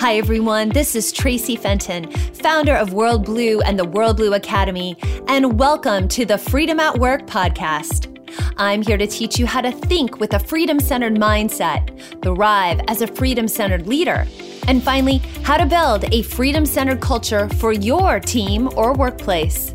Hi, 0.00 0.14
everyone. 0.14 0.70
This 0.70 0.96
is 0.96 1.12
Traci 1.12 1.58
Fenton, 1.58 2.10
founder 2.10 2.74
of 2.74 2.92
WorldBlu 2.92 3.60
and 3.66 3.78
the 3.78 3.84
WorldBlu 3.84 4.34
Academy, 4.34 4.96
and 5.28 5.58
welcome 5.58 6.08
to 6.08 6.24
the 6.24 6.38
Freedom 6.38 6.80
at 6.80 6.98
Work 6.98 7.26
podcast. 7.26 8.06
I'm 8.56 8.80
here 8.80 8.96
to 8.96 9.06
teach 9.06 9.38
you 9.38 9.44
how 9.44 9.60
to 9.60 9.70
think 9.70 10.18
with 10.18 10.32
a 10.32 10.38
freedom 10.38 10.80
centered 10.80 11.16
mindset, 11.16 12.00
thrive 12.22 12.80
as 12.88 13.02
a 13.02 13.08
freedom 13.08 13.46
centered 13.46 13.86
leader, 13.86 14.26
and 14.66 14.82
finally, 14.82 15.18
how 15.42 15.58
to 15.58 15.66
build 15.66 16.10
a 16.14 16.22
freedom 16.22 16.64
centered 16.64 17.02
culture 17.02 17.50
for 17.50 17.74
your 17.74 18.20
team 18.20 18.70
or 18.78 18.94
workplace. 18.94 19.74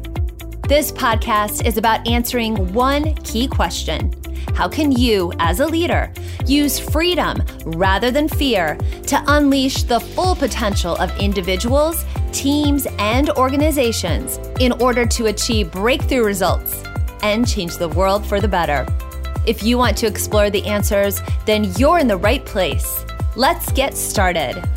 This 0.68 0.92
podcast 0.92 1.64
is 1.64 1.78
about 1.78 2.08
answering 2.08 2.74
one 2.74 3.14
key 3.18 3.48
question 3.48 4.12
how 4.56 4.68
can 4.68 4.92
you, 4.92 5.32
as 5.38 5.60
a 5.60 5.68
leader, 5.68 6.12
use 6.48 6.80
freedom 6.80 7.44
rather 7.66 8.10
than 8.10 8.28
fear 8.28 8.76
to 9.06 9.24
unleash 9.28 9.84
the 9.84 10.00
full 10.00 10.36
potential 10.36 10.96
of 10.96 11.16
individuals, 11.20 12.04
teams, 12.32 12.88
and 12.98 13.30
organizations 13.32 14.40
in 14.60 14.72
order 14.82 15.06
to 15.06 15.28
achieve 15.28 15.72
breakthrough 15.72 16.24
results 16.24 16.82
and 17.22 17.48
change 17.48 17.78
the 17.78 17.90
world 17.90 18.26
for 18.26 18.42
the 18.42 18.48
better? 18.48 18.88
If 19.46 19.62
you 19.62 19.78
want 19.78 19.98
to 19.98 20.08
explore 20.08 20.50
the 20.50 20.66
answers, 20.66 21.22
then 21.46 21.66
you're 21.78 22.00
in 22.00 22.08
the 22.08 22.18
right 22.18 22.44
place. 22.44 23.06
Let's 23.36 23.72
get 23.74 23.96
started. 23.96 24.68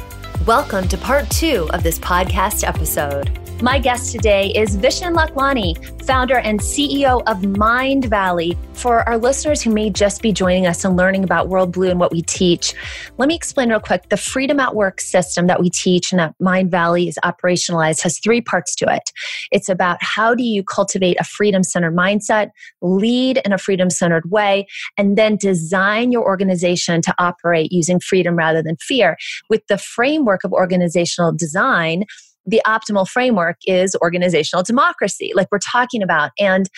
Welcome 0.44 0.86
to 0.88 0.98
part 0.98 1.30
two 1.30 1.66
of 1.72 1.82
this 1.82 1.98
podcast 1.98 2.66
episode. 2.66 3.47
My 3.60 3.80
guest 3.80 4.12
today 4.12 4.52
is 4.54 4.76
Vishen 4.76 5.16
Lakhiani, 5.16 6.04
founder 6.04 6.38
and 6.38 6.60
CEO 6.60 7.24
of 7.26 7.38
Mindvalley. 7.38 8.56
For 8.74 9.00
our 9.08 9.18
listeners 9.18 9.60
who 9.60 9.74
may 9.74 9.90
just 9.90 10.22
be 10.22 10.30
joining 10.30 10.68
us 10.68 10.84
and 10.84 10.96
learning 10.96 11.24
about 11.24 11.48
WorldBlu 11.48 11.90
and 11.90 11.98
what 11.98 12.12
we 12.12 12.22
teach, 12.22 12.72
let 13.16 13.28
me 13.28 13.34
explain 13.34 13.70
real 13.70 13.80
quick. 13.80 14.10
The 14.10 14.16
Freedom 14.16 14.60
at 14.60 14.76
Work 14.76 15.00
system 15.00 15.48
that 15.48 15.58
we 15.58 15.70
teach 15.70 16.12
and 16.12 16.20
that 16.20 16.36
Mindvalley 16.40 17.08
is 17.08 17.18
operationalized 17.24 18.00
has 18.02 18.20
three 18.20 18.40
parts 18.40 18.76
to 18.76 18.94
it. 18.94 19.10
It's 19.50 19.68
about 19.68 19.98
how 20.02 20.36
do 20.36 20.44
you 20.44 20.62
cultivate 20.62 21.16
a 21.18 21.24
freedom 21.24 21.64
centered 21.64 21.96
mindset, 21.96 22.50
lead 22.80 23.40
in 23.44 23.52
a 23.52 23.58
freedom 23.58 23.90
centered 23.90 24.30
way, 24.30 24.68
and 24.96 25.18
then 25.18 25.34
design 25.34 26.12
your 26.12 26.22
organization 26.22 27.02
to 27.02 27.14
operate 27.18 27.72
using 27.72 27.98
freedom 27.98 28.36
rather 28.36 28.62
than 28.62 28.76
fear. 28.76 29.16
With 29.50 29.66
the 29.66 29.78
framework 29.78 30.44
of 30.44 30.52
organizational 30.52 31.32
design, 31.32 32.04
the 32.48 32.62
optimal 32.66 33.06
framework 33.06 33.56
is 33.66 33.94
organizational 34.02 34.62
democracy, 34.62 35.32
like 35.34 35.48
we're 35.52 35.58
talking 35.58 36.02
about. 36.02 36.30
And 36.38 36.68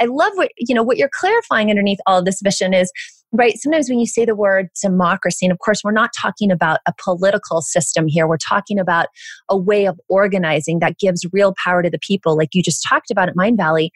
I 0.00 0.06
love 0.06 0.32
what, 0.34 0.50
you 0.56 0.74
know, 0.74 0.82
what 0.82 0.96
you're 0.96 1.10
clarifying 1.12 1.70
underneath 1.70 1.98
all 2.06 2.18
of 2.18 2.24
this 2.24 2.40
Vishen 2.42 2.74
is 2.74 2.90
right 3.32 3.58
sometimes 3.58 3.90
when 3.90 3.98
you 3.98 4.06
say 4.06 4.24
the 4.24 4.34
word 4.34 4.68
democracy 4.82 5.44
and 5.44 5.52
of 5.52 5.58
course 5.58 5.82
we're 5.84 5.92
not 5.92 6.10
talking 6.18 6.50
about 6.50 6.80
a 6.86 6.94
political 6.96 7.60
system 7.60 8.06
here 8.08 8.26
we're 8.26 8.38
talking 8.38 8.78
about 8.78 9.08
a 9.50 9.56
way 9.56 9.86
of 9.86 10.00
organizing 10.08 10.78
that 10.78 10.98
gives 10.98 11.26
real 11.30 11.54
power 11.62 11.82
to 11.82 11.90
the 11.90 11.98
people 11.98 12.38
like 12.38 12.54
you 12.54 12.62
just 12.62 12.82
talked 12.82 13.10
about 13.10 13.28
at 13.28 13.36
mindvalley 13.36 13.90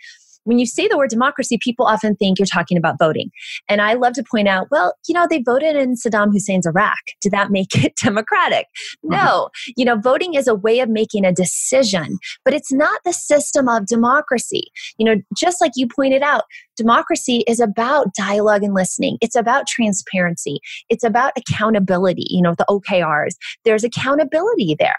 when 0.44 0.58
you 0.58 0.66
say 0.66 0.88
the 0.88 0.96
word 0.96 1.10
democracy, 1.10 1.58
people 1.60 1.86
often 1.86 2.16
think 2.16 2.38
you're 2.38 2.46
talking 2.46 2.76
about 2.76 2.98
voting. 2.98 3.30
And 3.68 3.80
I 3.80 3.94
love 3.94 4.14
to 4.14 4.24
point 4.28 4.48
out, 4.48 4.68
well, 4.70 4.94
you 5.08 5.14
know, 5.14 5.26
they 5.28 5.42
voted 5.42 5.76
in 5.76 5.94
Saddam 5.94 6.32
Hussein's 6.32 6.66
Iraq. 6.66 6.98
Did 7.20 7.32
that 7.32 7.50
make 7.50 7.74
it 7.84 7.94
democratic? 8.02 8.66
No. 9.02 9.16
Mm-hmm. 9.18 9.72
You 9.76 9.84
know, 9.84 9.96
voting 9.96 10.34
is 10.34 10.48
a 10.48 10.54
way 10.54 10.80
of 10.80 10.88
making 10.88 11.24
a 11.24 11.32
decision, 11.32 12.18
but 12.44 12.54
it's 12.54 12.72
not 12.72 13.00
the 13.04 13.12
system 13.12 13.68
of 13.68 13.86
democracy. 13.86 14.64
You 14.98 15.06
know, 15.06 15.22
just 15.36 15.60
like 15.60 15.72
you 15.76 15.86
pointed 15.86 16.22
out, 16.22 16.44
democracy 16.76 17.44
is 17.46 17.60
about 17.60 18.14
dialogue 18.14 18.62
and 18.62 18.74
listening. 18.74 19.18
It's 19.20 19.36
about 19.36 19.66
transparency. 19.66 20.60
It's 20.88 21.04
about 21.04 21.32
accountability, 21.36 22.26
you 22.28 22.42
know, 22.42 22.54
the 22.56 22.66
OKRs. 22.68 23.34
There's 23.64 23.84
accountability 23.84 24.76
there. 24.78 24.96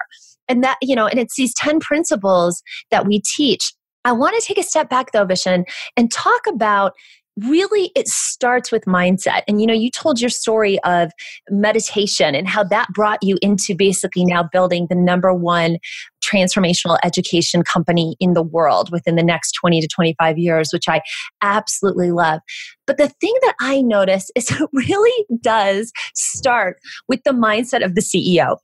And 0.49 0.63
that, 0.63 0.77
you 0.81 0.95
know, 0.95 1.07
and 1.07 1.19
it's 1.19 1.35
these 1.35 1.53
10 1.55 1.79
principles 1.79 2.61
that 2.91 3.07
we 3.07 3.21
teach 3.21 3.73
I 4.05 4.11
want 4.11 4.39
to 4.39 4.45
take 4.45 4.57
a 4.57 4.63
step 4.63 4.89
back 4.89 5.11
though, 5.11 5.25
Vishen, 5.25 5.65
and 5.97 6.11
talk 6.11 6.41
about 6.47 6.93
really 7.41 7.91
it 7.95 8.07
starts 8.07 8.71
with 8.71 8.85
mindset. 8.85 9.41
And 9.47 9.59
you 9.59 9.67
know 9.67 9.73
you 9.73 9.89
told 9.89 10.21
your 10.21 10.29
story 10.29 10.77
of 10.83 11.11
meditation 11.49 12.35
and 12.35 12.47
how 12.47 12.63
that 12.65 12.89
brought 12.93 13.19
you 13.23 13.37
into 13.41 13.75
basically 13.75 14.25
now 14.25 14.43
building 14.43 14.87
the 14.89 14.95
number 14.95 15.33
one 15.33 15.77
transformational 16.23 16.97
education 17.03 17.63
company 17.63 18.15
in 18.19 18.33
the 18.33 18.43
world 18.43 18.91
within 18.91 19.15
the 19.15 19.23
next 19.23 19.53
20 19.53 19.81
to 19.81 19.87
25 19.87 20.37
years 20.37 20.69
which 20.71 20.87
i 20.87 21.01
absolutely 21.41 22.11
love. 22.11 22.39
But 22.85 22.97
the 22.97 23.09
thing 23.09 23.33
that 23.41 23.55
i 23.59 23.81
notice 23.81 24.29
is 24.35 24.51
it 24.61 24.69
really 24.73 25.25
does 25.41 25.91
start 26.13 26.77
with 27.07 27.21
the 27.23 27.31
mindset 27.31 27.83
of 27.83 27.95
the 27.95 28.01
ceo 28.01 28.57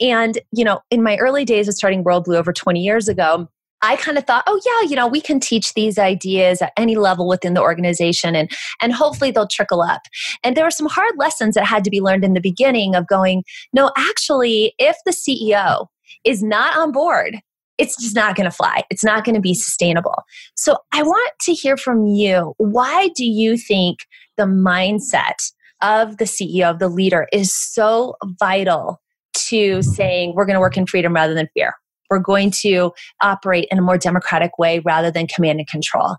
and 0.00 0.38
you 0.52 0.64
know 0.64 0.80
in 0.90 1.02
my 1.02 1.16
early 1.18 1.44
days 1.44 1.68
of 1.68 1.74
starting 1.74 2.02
WorldBlu 2.02 2.34
over 2.34 2.52
20 2.52 2.80
years 2.80 3.08
ago 3.08 3.48
I 3.82 3.96
kind 3.96 4.18
of 4.18 4.24
thought, 4.24 4.44
oh 4.46 4.60
yeah, 4.64 4.88
you 4.88 4.96
know, 4.96 5.06
we 5.06 5.20
can 5.20 5.38
teach 5.38 5.74
these 5.74 5.98
ideas 5.98 6.62
at 6.62 6.72
any 6.76 6.96
level 6.96 7.28
within 7.28 7.54
the 7.54 7.60
organization 7.60 8.34
and 8.34 8.50
and 8.80 8.92
hopefully 8.92 9.30
they'll 9.30 9.46
trickle 9.46 9.82
up. 9.82 10.02
And 10.42 10.56
there 10.56 10.64
were 10.64 10.70
some 10.70 10.88
hard 10.88 11.12
lessons 11.16 11.54
that 11.54 11.64
had 11.64 11.84
to 11.84 11.90
be 11.90 12.00
learned 12.00 12.24
in 12.24 12.34
the 12.34 12.40
beginning 12.40 12.94
of 12.94 13.06
going, 13.06 13.44
no, 13.72 13.90
actually, 13.96 14.74
if 14.78 14.96
the 15.04 15.12
CEO 15.12 15.86
is 16.24 16.42
not 16.42 16.76
on 16.76 16.92
board, 16.92 17.40
it's 17.78 17.96
just 18.00 18.14
not 18.14 18.36
going 18.36 18.48
to 18.48 18.56
fly. 18.56 18.82
It's 18.90 19.04
not 19.04 19.24
going 19.24 19.34
to 19.34 19.40
be 19.40 19.54
sustainable. 19.54 20.22
So 20.56 20.78
I 20.92 21.02
want 21.02 21.32
to 21.42 21.52
hear 21.52 21.76
from 21.76 22.06
you. 22.06 22.54
Why 22.56 23.08
do 23.14 23.24
you 23.24 23.56
think 23.56 24.00
the 24.36 24.44
mindset 24.44 25.52
of 25.82 26.16
the 26.16 26.24
CEO, 26.24 26.70
of 26.70 26.78
the 26.78 26.88
leader, 26.88 27.28
is 27.32 27.52
so 27.52 28.16
vital 28.38 29.02
to 29.34 29.82
saying 29.82 30.32
we're 30.34 30.46
going 30.46 30.54
to 30.54 30.60
work 30.60 30.76
in 30.76 30.86
freedom 30.86 31.14
rather 31.14 31.34
than 31.34 31.48
fear? 31.54 31.74
We're 32.10 32.18
going 32.18 32.50
to 32.62 32.92
operate 33.22 33.68
in 33.70 33.78
a 33.78 33.82
more 33.82 33.98
democratic 33.98 34.58
way 34.58 34.80
rather 34.80 35.10
than 35.10 35.26
command 35.26 35.58
and 35.58 35.68
control. 35.68 36.16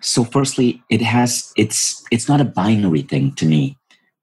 So 0.00 0.24
firstly 0.24 0.82
it 0.90 1.02
has 1.02 1.52
it's 1.56 2.04
it's 2.10 2.28
not 2.28 2.40
a 2.40 2.44
binary 2.44 3.02
thing 3.02 3.32
to 3.34 3.46
me. 3.46 3.76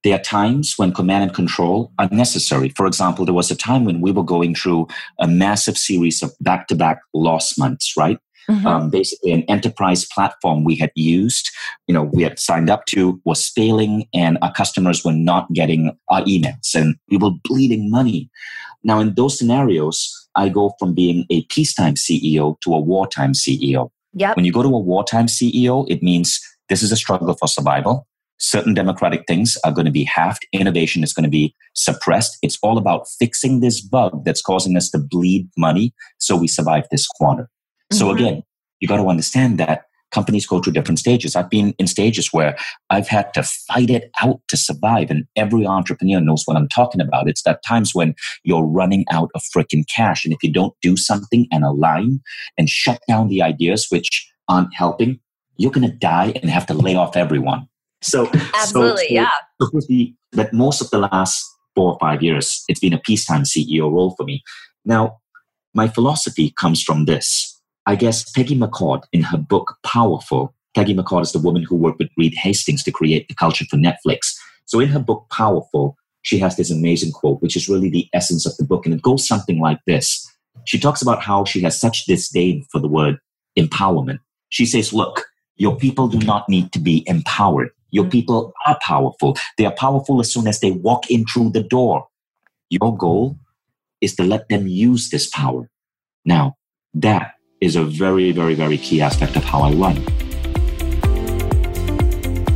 There 0.03 0.15
are 0.15 0.21
times 0.21 0.75
when 0.77 0.93
command 0.93 1.23
and 1.23 1.33
control 1.33 1.91
are 1.97 2.07
necessary. 2.11 2.69
For 2.69 2.85
example 2.85 3.25
there 3.25 3.33
was 3.33 3.51
a 3.51 3.55
time 3.55 3.85
when 3.85 4.01
we 4.01 4.11
were 4.11 4.23
going 4.23 4.55
through 4.55 4.87
a 5.19 5.27
massive 5.27 5.77
series 5.77 6.21
of 6.21 6.31
back-to-back 6.39 6.99
loss 7.13 7.57
months 7.57 7.93
right 7.97 8.19
Mm-hmm. 8.49 8.67
Um, 8.67 8.89
basically 8.91 9.31
an 9.31 9.41
enterprise 9.43 10.05
platform 10.05 10.63
we 10.63 10.75
had 10.75 10.91
used 10.95 11.49
you 11.87 11.93
know 11.95 12.03
we 12.03 12.21
had 12.21 12.37
signed 12.37 12.69
up 12.69 12.85
to 12.85 13.19
was 13.25 13.49
failing 13.49 14.07
and 14.13 14.37
our 14.43 14.53
customers 14.53 15.03
were 15.03 15.13
not 15.13 15.51
getting 15.53 15.97
our 16.09 16.21
emails 16.25 16.75
and 16.75 16.95
we 17.09 17.17
were 17.17 17.31
bleeding 17.43 17.89
money 17.89 18.29
now 18.83 18.99
in 18.99 19.15
those 19.15 19.39
scenarios 19.39 20.25
I 20.35 20.49
go 20.49 20.73
from 20.77 20.93
being 20.93 21.25
a 21.29 21.43
peacetime 21.45 21.95
CEO 21.95 22.59
to 22.61 22.73
a 22.73 22.79
wartime 22.79 23.33
CEO. 23.33 23.89
Yep. 24.13 24.35
When 24.35 24.45
you 24.45 24.51
go 24.51 24.63
to 24.63 24.69
a 24.69 24.79
wartime 24.79 25.27
CEO, 25.27 25.89
it 25.89 26.03
means 26.03 26.39
this 26.69 26.83
is 26.83 26.91
a 26.91 26.95
struggle 26.95 27.33
for 27.33 27.47
survival. 27.47 28.07
Certain 28.37 28.73
democratic 28.73 29.23
things 29.27 29.57
are 29.63 29.71
going 29.71 29.85
to 29.85 29.91
be 29.91 30.03
halved. 30.03 30.45
Innovation 30.51 31.03
is 31.03 31.13
going 31.13 31.23
to 31.23 31.29
be 31.29 31.55
suppressed. 31.73 32.37
It's 32.41 32.57
all 32.61 32.77
about 32.77 33.07
fixing 33.19 33.61
this 33.61 33.81
bug 33.81 34.25
that's 34.25 34.41
causing 34.41 34.75
us 34.75 34.89
to 34.91 34.99
bleed 34.99 35.49
money 35.57 35.93
so 36.17 36.35
we 36.35 36.47
survive 36.47 36.83
this 36.91 37.07
quarter. 37.07 37.49
Mm-hmm. 37.91 37.97
So 37.97 38.11
again, 38.11 38.43
you 38.79 38.87
got 38.87 38.97
to 38.97 39.07
understand 39.07 39.59
that 39.59 39.85
companies 40.11 40.45
go 40.45 40.61
through 40.61 40.73
different 40.73 40.99
stages. 40.99 41.35
I've 41.35 41.49
been 41.49 41.73
in 41.77 41.87
stages 41.87 42.31
where 42.31 42.57
I've 42.89 43.07
had 43.07 43.33
to 43.33 43.43
fight 43.43 43.89
it 43.89 44.11
out 44.21 44.39
to 44.47 44.57
survive, 44.57 45.11
and 45.11 45.25
every 45.35 45.65
entrepreneur 45.65 46.21
knows 46.21 46.43
what 46.45 46.57
I'm 46.57 46.69
talking 46.69 47.01
about. 47.01 47.27
It's 47.27 47.43
that 47.43 47.63
times 47.67 47.93
when 47.93 48.15
you're 48.43 48.65
running 48.65 49.05
out 49.11 49.29
of 49.35 49.43
freaking 49.55 49.83
cash, 49.93 50.23
and 50.23 50.33
if 50.33 50.41
you 50.41 50.51
don't 50.51 50.73
do 50.81 50.95
something 50.95 51.47
and 51.51 51.63
align 51.63 52.21
and 52.57 52.69
shut 52.69 53.01
down 53.07 53.27
the 53.27 53.41
ideas 53.41 53.87
which 53.89 54.27
aren't 54.47 54.73
helping, 54.73 55.19
you're 55.57 55.71
going 55.71 55.89
to 55.89 55.95
die 55.95 56.33
and 56.41 56.49
have 56.49 56.65
to 56.67 56.73
lay 56.73 56.95
off 56.95 57.17
everyone. 57.17 57.67
So, 58.01 58.29
absolutely, 58.53 59.07
so, 59.07 59.07
so 59.07 59.13
yeah. 59.13 60.09
But 60.31 60.53
most 60.53 60.81
of 60.81 60.89
the 60.91 60.99
last 60.99 61.45
four 61.75 61.93
or 61.93 61.99
five 61.99 62.21
years, 62.21 62.63
it's 62.67 62.79
been 62.79 62.93
a 62.93 62.99
peacetime 62.99 63.43
CEO 63.43 63.91
role 63.91 64.13
for 64.15 64.23
me. 64.23 64.43
Now, 64.85 65.17
my 65.73 65.87
philosophy 65.87 66.53
comes 66.57 66.81
from 66.81 67.05
this 67.05 67.54
I 67.85 67.95
guess 67.95 68.29
Patty 68.31 68.57
McCord, 68.57 69.03
in 69.13 69.21
her 69.23 69.37
book 69.37 69.77
Powerful, 69.83 70.53
Patty 70.75 70.95
McCord 70.95 71.21
is 71.21 71.31
the 71.31 71.39
woman 71.39 71.63
who 71.63 71.75
worked 71.75 71.99
with 71.99 72.09
Reed 72.17 72.33
Hastings 72.35 72.83
to 72.83 72.91
create 72.91 73.27
the 73.27 73.35
culture 73.35 73.65
for 73.69 73.77
Netflix. 73.77 74.35
So 74.65 74.79
in 74.79 74.89
her 74.89 74.99
book 74.99 75.27
Powerful, 75.31 75.95
she 76.23 76.39
has 76.39 76.57
this 76.57 76.71
amazing 76.71 77.11
quote, 77.11 77.41
which 77.41 77.55
is 77.55 77.69
really 77.69 77.89
the 77.89 78.07
essence 78.13 78.45
of 78.45 78.57
the 78.57 78.65
book. 78.65 78.85
And 78.85 78.95
it 78.95 79.01
goes 79.01 79.27
something 79.27 79.59
like 79.59 79.79
this. 79.85 80.27
She 80.65 80.79
talks 80.79 81.01
about 81.01 81.21
how 81.21 81.45
she 81.45 81.61
has 81.61 81.79
such 81.79 82.05
disdain 82.05 82.65
for 82.71 82.79
the 82.79 82.87
word 82.87 83.19
empowerment. 83.57 84.19
She 84.49 84.65
says, 84.65 84.91
look, 84.91 85.25
your 85.55 85.77
people 85.77 86.07
do 86.07 86.19
not 86.19 86.49
need 86.49 86.71
to 86.73 86.79
be 86.79 87.03
empowered. 87.07 87.69
Your 87.91 88.05
people 88.05 88.51
are 88.65 88.77
powerful. 88.81 89.37
They 89.57 89.65
are 89.65 89.75
powerful 89.75 90.19
as 90.19 90.33
soon 90.33 90.47
as 90.47 90.59
they 90.59 90.71
walk 90.71 91.09
in 91.09 91.25
through 91.25 91.51
the 91.51 91.63
door. 91.63 92.07
Your 92.69 92.97
goal 92.97 93.37
is 94.01 94.15
to 94.15 94.23
let 94.23 94.49
them 94.49 94.67
use 94.67 95.09
this 95.09 95.29
power. 95.29 95.69
Now, 96.25 96.55
that 96.95 97.34
is 97.65 97.75
a 97.75 97.83
very, 97.83 98.31
very, 98.31 98.53
very 98.53 98.77
key 98.77 99.01
aspect 99.01 99.35
of 99.35 99.43
how 99.43 99.61
I 99.61 99.71
run. 99.71 99.97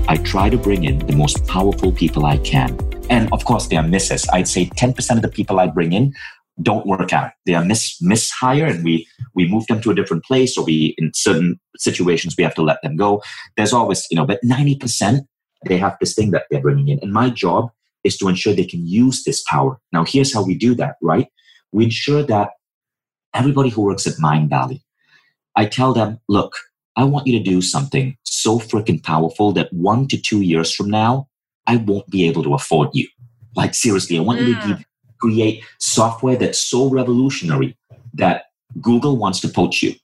I 0.07 0.17
try 0.17 0.49
to 0.49 0.57
bring 0.57 0.83
in 0.83 0.99
the 0.99 1.15
most 1.15 1.45
powerful 1.47 1.91
people 1.91 2.25
I 2.25 2.37
can. 2.37 2.77
And 3.09 3.31
of 3.33 3.43
course, 3.45 3.67
there 3.67 3.79
are 3.79 3.87
misses. 3.87 4.27
I'd 4.31 4.47
say 4.47 4.67
10% 4.67 5.15
of 5.15 5.21
the 5.21 5.27
people 5.27 5.59
I 5.59 5.67
bring 5.67 5.93
in 5.93 6.13
don't 6.61 6.85
work 6.85 7.13
out. 7.13 7.31
They 7.45 7.55
are 7.55 7.63
mis 7.63 7.99
mishire, 8.01 8.69
and 8.69 8.83
we 8.83 9.07
we 9.33 9.47
move 9.47 9.65
them 9.67 9.81
to 9.81 9.91
a 9.91 9.95
different 9.95 10.25
place, 10.25 10.57
or 10.57 10.65
we 10.65 10.93
in 10.97 11.11
certain 11.13 11.59
situations 11.77 12.35
we 12.37 12.43
have 12.43 12.55
to 12.55 12.61
let 12.61 12.81
them 12.83 12.97
go. 12.97 13.23
There's 13.55 13.71
always 13.71 14.05
you 14.11 14.17
know, 14.17 14.25
but 14.25 14.39
ninety 14.43 14.75
percent 14.75 15.25
they 15.65 15.77
have 15.77 15.95
this 15.99 16.13
thing 16.13 16.31
that 16.31 16.43
they're 16.49 16.61
bringing 16.61 16.89
in, 16.89 16.99
and 17.01 17.13
my 17.13 17.29
job 17.29 17.69
is 18.03 18.17
to 18.17 18.27
ensure 18.27 18.53
they 18.53 18.65
can 18.65 18.85
use 18.85 19.23
this 19.23 19.41
power. 19.43 19.79
Now, 19.91 20.03
here's 20.05 20.33
how 20.33 20.43
we 20.43 20.55
do 20.55 20.75
that, 20.75 20.95
right? 21.01 21.27
We 21.71 21.85
ensure 21.85 22.23
that 22.23 22.49
everybody 23.33 23.69
who 23.69 23.81
works 23.81 24.07
at 24.07 24.13
Mindvalley, 24.15 24.81
I 25.59 25.65
tell 25.65 25.91
them, 25.91 26.21
look, 26.29 26.55
I 26.95 27.03
want 27.03 27.27
you 27.27 27.37
to 27.37 27.43
do 27.43 27.61
something 27.61 28.15
so 28.23 28.59
freaking 28.59 29.03
powerful 29.03 29.51
that 29.51 29.73
one 29.73 30.07
to 30.07 30.17
two 30.17 30.39
years 30.39 30.73
from 30.73 30.89
now, 30.89 31.27
I 31.67 31.75
won't 31.75 32.09
be 32.09 32.25
able 32.29 32.43
to 32.43 32.53
afford 32.53 32.91
you. 32.93 33.09
Like, 33.57 33.75
seriously, 33.75 34.17
I 34.17 34.21
want 34.21 34.39
mm. 34.39 34.47
you 34.47 34.53
to 34.53 34.67
mm. 34.67 34.83
create 35.19 35.65
software 35.77 36.37
that's 36.37 36.61
so 36.61 36.89
revolutionary 36.89 37.77
that 38.13 38.43
Google 38.79 39.17
wants 39.17 39.41
to 39.41 39.49
poach 39.49 39.83
you 39.83 39.95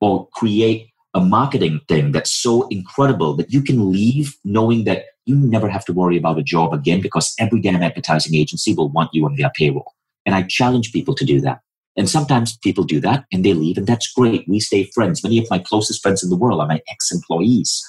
or 0.00 0.28
create 0.32 0.88
a 1.12 1.20
marketing 1.20 1.82
thing 1.88 2.12
that's 2.12 2.32
so 2.32 2.66
incredible 2.68 3.36
that 3.36 3.52
you 3.52 3.60
can 3.60 3.92
leave 3.92 4.34
knowing 4.44 4.84
that 4.84 5.04
you 5.26 5.36
never 5.36 5.68
have 5.68 5.84
to 5.84 5.92
worry 5.92 6.16
about 6.16 6.38
a 6.38 6.42
job 6.42 6.72
again 6.72 7.02
because 7.02 7.34
every 7.38 7.60
damn 7.60 7.82
advertising 7.82 8.34
agency 8.34 8.72
will 8.72 8.88
want 8.88 9.10
you 9.12 9.26
on 9.26 9.36
their 9.36 9.52
payroll. 9.54 9.92
And 10.24 10.34
I 10.34 10.42
challenge 10.44 10.90
people 10.90 11.14
to 11.16 11.26
do 11.26 11.38
that. 11.42 11.60
And 11.96 12.08
sometimes 12.08 12.56
people 12.58 12.84
do 12.84 13.00
that 13.00 13.24
and 13.32 13.44
they 13.44 13.52
leave, 13.52 13.76
and 13.76 13.86
that's 13.86 14.10
great. 14.12 14.48
We 14.48 14.60
stay 14.60 14.84
friends. 14.94 15.22
Many 15.22 15.38
of 15.38 15.50
my 15.50 15.58
closest 15.58 16.02
friends 16.02 16.22
in 16.22 16.30
the 16.30 16.36
world 16.36 16.60
are 16.60 16.66
my 16.66 16.80
ex 16.88 17.12
employees. 17.12 17.84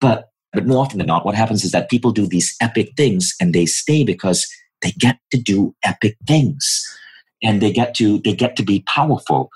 But, 0.00 0.28
but 0.52 0.66
more 0.66 0.84
often 0.84 0.98
than 0.98 1.06
not, 1.06 1.24
what 1.24 1.34
happens 1.34 1.64
is 1.64 1.72
that 1.72 1.88
people 1.88 2.12
do 2.12 2.26
these 2.26 2.54
epic 2.60 2.92
things 2.96 3.34
and 3.40 3.54
they 3.54 3.66
stay 3.66 4.04
because 4.04 4.46
they 4.82 4.90
get 4.92 5.18
to 5.30 5.38
do 5.38 5.74
epic 5.82 6.16
things 6.26 6.84
and 7.42 7.60
they 7.60 7.72
get 7.72 7.94
to 7.94 8.18
they 8.18 8.32
get 8.32 8.56
to 8.56 8.62
be 8.62 8.80
powerful 8.86 9.50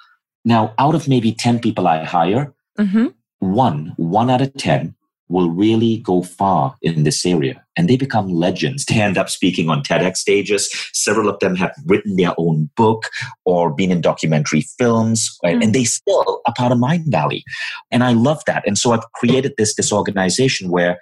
now 0.44 0.74
out 0.78 0.94
of 0.94 1.08
maybe 1.08 1.32
10 1.32 1.60
people 1.60 1.86
i 1.86 2.02
hire 2.04 2.52
mm-hmm. 2.78 3.06
one 3.38 3.92
one 3.96 4.30
out 4.30 4.40
of 4.40 4.54
10 4.54 4.94
will 5.28 5.50
really 5.50 5.98
go 5.98 6.22
far 6.22 6.76
in 6.82 7.02
this 7.02 7.24
area 7.26 7.62
and 7.76 7.88
they 7.88 7.96
become 7.96 8.28
legends. 8.28 8.84
They 8.96 9.00
end 9.00 9.18
up 9.18 9.28
speaking 9.28 9.68
on 9.68 9.82
TEDx 9.82 10.16
stages. 10.16 10.70
Several 10.92 11.28
of 11.28 11.38
them 11.40 11.56
have 11.56 11.72
written 11.84 12.16
their 12.16 12.32
own 12.38 12.70
book 12.76 13.04
or 13.44 13.74
been 13.74 13.90
in 13.90 14.00
documentary 14.00 14.62
films, 14.78 15.36
right? 15.44 15.56
mm. 15.56 15.64
and 15.64 15.74
they 15.74 15.84
still 15.84 16.40
are 16.46 16.54
part 16.56 16.72
of 16.72 16.78
Mindvalley. 16.78 17.42
And 17.90 18.04
I 18.04 18.12
love 18.12 18.42
that. 18.46 18.62
And 18.66 18.78
so 18.78 18.92
I've 18.92 19.10
created 19.12 19.54
this, 19.58 19.74
this 19.74 19.92
organization 19.92 20.70
where, 20.70 20.98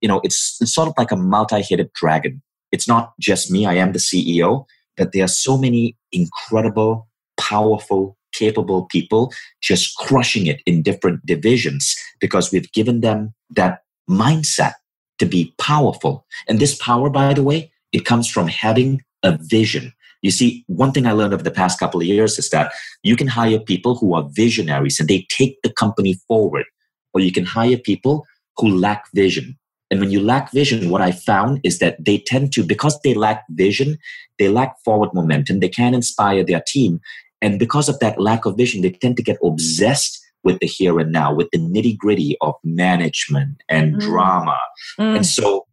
you 0.00 0.08
know, 0.08 0.20
it's, 0.22 0.58
it's 0.60 0.74
sort 0.74 0.88
of 0.88 0.94
like 0.98 1.10
a 1.10 1.16
multi-headed 1.16 1.92
dragon. 1.94 2.42
It's 2.70 2.86
not 2.86 3.12
just 3.18 3.50
me, 3.50 3.66
I 3.66 3.74
am 3.74 3.92
the 3.92 3.98
CEO, 3.98 4.66
but 4.96 5.12
there 5.12 5.24
are 5.24 5.28
so 5.28 5.56
many 5.56 5.96
incredible, 6.12 7.08
powerful 7.38 8.16
capable 8.32 8.86
people 8.86 9.32
just 9.60 9.96
crushing 9.96 10.46
it 10.46 10.60
in 10.66 10.82
different 10.82 11.24
divisions 11.26 11.96
because 12.20 12.50
we've 12.52 12.70
given 12.72 13.00
them 13.00 13.34
that 13.50 13.82
mindset 14.08 14.72
to 15.18 15.26
be 15.26 15.54
powerful. 15.58 16.26
And 16.48 16.58
this 16.58 16.76
power, 16.76 17.08
by 17.10 17.34
the 17.34 17.42
way, 17.42 17.70
it 17.92 18.04
comes 18.04 18.28
from 18.28 18.48
having 18.48 19.02
a 19.22 19.38
vision. 19.40 19.92
You 20.22 20.30
see, 20.30 20.64
one 20.66 20.92
thing 20.92 21.06
I 21.06 21.12
learned 21.12 21.34
over 21.34 21.42
the 21.42 21.50
past 21.50 21.78
couple 21.78 22.00
of 22.00 22.06
years 22.06 22.38
is 22.38 22.50
that 22.50 22.72
you 23.02 23.16
can 23.16 23.26
hire 23.26 23.58
people 23.58 23.96
who 23.96 24.14
are 24.14 24.28
visionaries 24.32 24.98
and 24.98 25.08
they 25.08 25.26
take 25.30 25.60
the 25.62 25.72
company 25.72 26.14
forward, 26.28 26.64
or 27.12 27.20
you 27.20 27.32
can 27.32 27.44
hire 27.44 27.76
people 27.76 28.26
who 28.56 28.68
lack 28.68 29.04
vision. 29.14 29.58
And 29.90 30.00
when 30.00 30.10
you 30.10 30.20
lack 30.20 30.52
vision, 30.52 30.90
what 30.90 31.02
I 31.02 31.12
found 31.12 31.60
is 31.64 31.78
that 31.80 32.02
they 32.02 32.18
tend 32.18 32.52
to, 32.54 32.64
because 32.64 32.98
they 33.02 33.14
lack 33.14 33.44
vision, 33.50 33.98
they 34.38 34.48
lack 34.48 34.74
forward 34.84 35.10
momentum, 35.12 35.60
they 35.60 35.68
can't 35.68 35.94
inspire 35.94 36.42
their 36.44 36.62
team, 36.66 37.00
and 37.42 37.58
because 37.58 37.88
of 37.88 37.98
that 37.98 38.20
lack 38.20 38.46
of 38.46 38.56
vision, 38.56 38.80
they 38.80 38.90
tend 38.90 39.16
to 39.16 39.22
get 39.22 39.36
obsessed 39.44 40.20
with 40.44 40.60
the 40.60 40.66
here 40.66 40.98
and 40.98 41.12
now, 41.12 41.34
with 41.34 41.48
the 41.52 41.58
nitty 41.58 41.98
gritty 41.98 42.36
of 42.40 42.54
management 42.64 43.62
and 43.68 43.94
mm. 43.94 44.00
drama. 44.00 44.58
Mm. 44.98 45.16
And 45.16 45.26
so, 45.26 45.66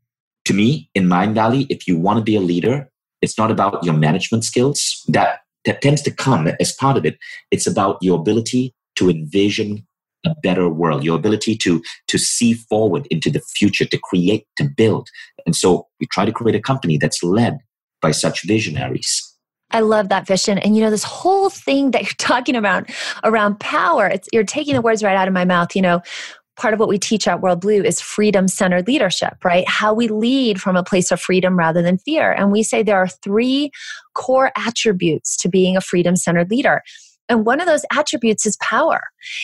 to 0.46 0.54
me, 0.54 0.90
in 0.96 1.06
Mindvalley, 1.06 1.68
if 1.70 1.88
you 1.88 1.98
want 1.98 2.18
to 2.18 2.24
be 2.24 2.36
a 2.36 2.42
leader, 2.42 2.90
it's 3.22 3.38
not 3.38 3.52
about 3.52 3.84
your 3.84 3.94
management 3.94 4.44
skills. 4.44 5.04
That 5.08 5.40
that 5.66 5.82
tends 5.82 6.02
to 6.04 6.12
come 6.12 6.48
as 6.60 6.72
part 6.72 6.98
of 6.98 7.06
it. 7.06 7.18
It's 7.52 7.68
about 7.68 7.98
your 8.02 8.20
ability 8.20 8.74
to 8.96 9.10
envision 9.10 9.86
a 10.26 10.34
better 10.42 10.70
world, 10.70 11.04
your 11.04 11.18
ability 11.18 11.56
to 11.58 11.82
to 12.08 12.18
see 12.18 12.54
forward 12.54 13.08
into 13.12 13.30
the 13.30 13.42
future, 13.58 13.86
to 13.86 13.98
create, 13.98 14.46
to 14.58 14.64
build. 14.64 15.10
And 15.46 15.56
so, 15.56 15.88
we 16.00 16.08
try 16.08 16.26
to 16.26 16.32
create 16.32 16.56
a 16.56 16.62
company 16.62 16.98
that's 16.98 17.24
led 17.24 17.60
by 18.02 18.12
such 18.12 18.44
visionaries. 18.44 19.30
I 19.72 19.82
love 19.82 20.10
that 20.10 20.28
vision. 20.28 20.58
And 20.58 20.76
you 20.76 20.84
know, 20.84 20.90
this 20.90 21.04
whole 21.04 21.50
thing 21.50 21.92
that 21.92 22.04
you're 22.04 22.12
talking 22.18 22.56
about 22.56 22.90
around 23.24 23.60
power, 23.60 24.08
it's, 24.08 24.28
you're 24.34 24.44
taking 24.44 24.76
the 24.76 24.82
words 24.82 25.04
right 25.04 25.16
out 25.16 25.28
of 25.28 25.34
my 25.34 25.46
mouth. 25.46 25.76
You 25.76 25.82
know, 25.82 26.02
part 26.60 26.74
of 26.74 26.80
what 26.80 26.90
we 26.90 27.00
teach 27.00 27.28
at 27.28 27.42
WorldBlu 27.42 27.86
is 27.86 28.02
freedom 28.02 28.48
centered 28.48 28.86
leadership, 28.86 29.44
right? 29.44 29.68
How 29.68 29.94
we 29.94 30.08
lead 30.08 30.62
from 30.62 30.76
a 30.76 30.84
place 30.84 31.12
of 31.12 31.20
freedom 31.20 31.58
rather 31.58 31.82
than 31.82 31.98
fear. 32.00 32.32
And 32.34 32.52
we 32.52 32.64
say 32.64 32.84
there 32.84 32.98
are 32.98 33.08
three 33.08 33.72
core 34.14 34.52
attributes 34.58 35.38
to 35.38 35.50
being 35.50 35.78
a 35.78 35.82
freedom 35.82 36.16
centered 36.16 36.52
leader. 36.52 36.84
And 37.30 37.46
one 37.46 37.62
of 37.62 37.68
those 37.68 37.86
attributes 37.94 38.46
is 38.46 38.58
power. 38.58 39.02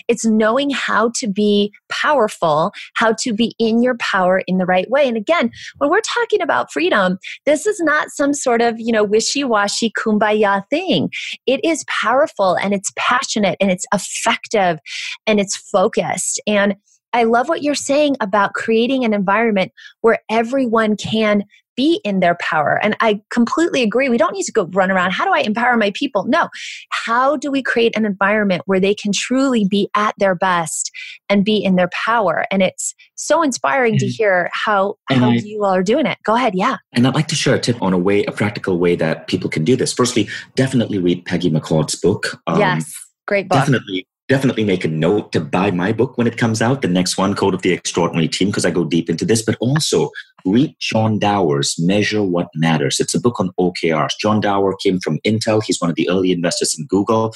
It's 0.08 0.26
knowing 0.26 0.72
how 0.72 1.12
to 1.16 1.28
be 1.28 1.72
powerful, 1.88 2.72
how 2.96 3.14
to 3.20 3.34
be 3.34 3.56
in 3.60 3.84
your 3.84 3.96
power 3.98 4.42
in 4.48 4.58
the 4.58 4.66
right 4.66 4.90
way. 4.90 5.08
And 5.08 5.16
again, 5.16 5.52
when 5.78 5.90
we're 5.90 6.02
talking 6.02 6.42
about 6.42 6.72
freedom, 6.72 7.20
this 7.46 7.66
is 7.66 7.80
not 7.80 8.10
some 8.10 8.34
sort 8.34 8.62
of, 8.62 8.80
you 8.80 8.92
know, 8.92 9.04
wishy-washy 9.04 9.92
kumbaya 9.92 10.64
thing. 10.70 11.10
It 11.46 11.64
is 11.64 11.86
powerful 11.88 12.58
and 12.58 12.74
it's 12.74 12.92
passionate 12.98 13.58
and 13.62 13.72
it's 13.72 13.86
effective 13.94 14.80
and 15.28 15.40
it's 15.40 15.56
focused. 15.56 16.42
And 16.48 16.76
I 17.14 17.24
love 17.24 17.48
what 17.48 17.64
you're 17.64 17.76
saying 17.76 18.18
about 18.20 18.56
creating 18.56 19.06
an 19.06 19.14
environment 19.14 19.72
where 20.02 20.20
everyone 20.30 20.98
can 20.98 21.44
be 21.76 22.00
in 22.04 22.20
their 22.20 22.36
power. 22.40 22.80
And 22.82 22.96
I 23.00 23.22
completely 23.30 23.82
agree. 23.82 24.10
We 24.10 24.18
don't 24.18 24.34
need 24.34 24.44
to 24.44 24.52
go 24.52 24.66
run 24.74 24.92
around. 24.92 25.12
How 25.12 25.26
do 25.26 25.32
I 25.32 25.40
empower 25.40 25.78
my 25.78 25.92
people? 25.94 26.26
No. 26.26 26.50
How 26.92 27.38
do 27.38 27.52
we 27.52 27.62
create 27.62 27.96
an 27.96 28.06
environment 28.06 28.64
where 28.66 28.80
they 28.80 28.94
can 28.94 29.12
truly 29.14 29.66
be 29.66 29.90
at 29.96 30.16
their 30.18 30.36
best 30.36 30.92
and 31.30 31.46
be 31.46 31.58
in 31.58 31.76
their 31.76 31.90
power? 31.90 32.46
And 32.52 32.62
it's 32.62 32.94
so 33.16 33.42
inspiring 33.42 33.98
to 33.98 34.08
hear 34.08 34.50
how, 34.54 34.96
how 35.10 35.32
I, 35.32 35.36
you 35.36 35.64
all 35.64 35.74
are 35.74 35.84
doing 35.84 36.06
it. 36.06 36.18
Go 36.24 36.36
ahead. 36.36 36.56
Yeah. 36.56 36.78
And 36.94 37.08
I'd 37.08 37.16
like 37.16 37.28
to 37.28 37.36
share 37.36 37.56
a 37.56 37.60
tip 37.60 37.82
on 37.82 37.94
a 37.94 37.98
way, 37.98 38.24
a 38.26 38.32
practical 38.32 38.78
way 38.78 38.96
that 38.96 39.28
people 39.28 39.50
can 39.50 39.64
do 39.64 39.76
this. 39.76 39.94
Firstly, 39.94 40.28
definitely 40.56 41.00
read 41.00 41.26
Patty 41.26 41.50
McCord's 41.50 41.96
book. 41.96 42.42
Um, 42.48 42.60
yes. 42.60 42.94
Great 43.28 43.50
book. 43.50 43.60
Definitely 43.60 44.08
definitely 44.28 44.64
make 44.64 44.84
a 44.84 44.88
note 44.88 45.32
to 45.32 45.40
buy 45.40 45.72
my 45.72 45.92
book 45.92 46.18
when 46.18 46.28
it 46.28 46.38
comes 46.38 46.62
out, 46.62 46.82
the 46.82 46.88
next 46.88 47.18
one, 47.18 47.36
Code 47.36 47.54
of 47.54 47.62
the 47.62 47.72
Extraordinary 47.72 48.28
Team, 48.28 48.48
because 48.48 48.66
I 48.66 48.72
go 48.72 48.84
deep 48.84 49.10
into 49.10 49.26
this, 49.26 49.44
but 49.44 49.56
also 49.60 50.10
read 50.46 50.76
John 50.80 51.20
Doerr's 51.20 51.76
Measure 51.80 52.24
What 52.24 52.50
Matters. 52.56 53.00
It's 53.00 53.16
a 53.16 53.20
book 53.20 53.40
on 53.40 53.52
OKRs. 53.60 54.14
John 54.20 54.40
Doerr 54.40 54.76
came 54.82 55.00
from 55.00 55.20
Intel. 55.26 55.64
He's 55.64 55.82
one 55.82 55.90
of 55.90 55.96
the 55.96 56.10
early 56.10 56.32
investors 56.32 56.76
in 56.78 56.86
Google. 56.86 57.34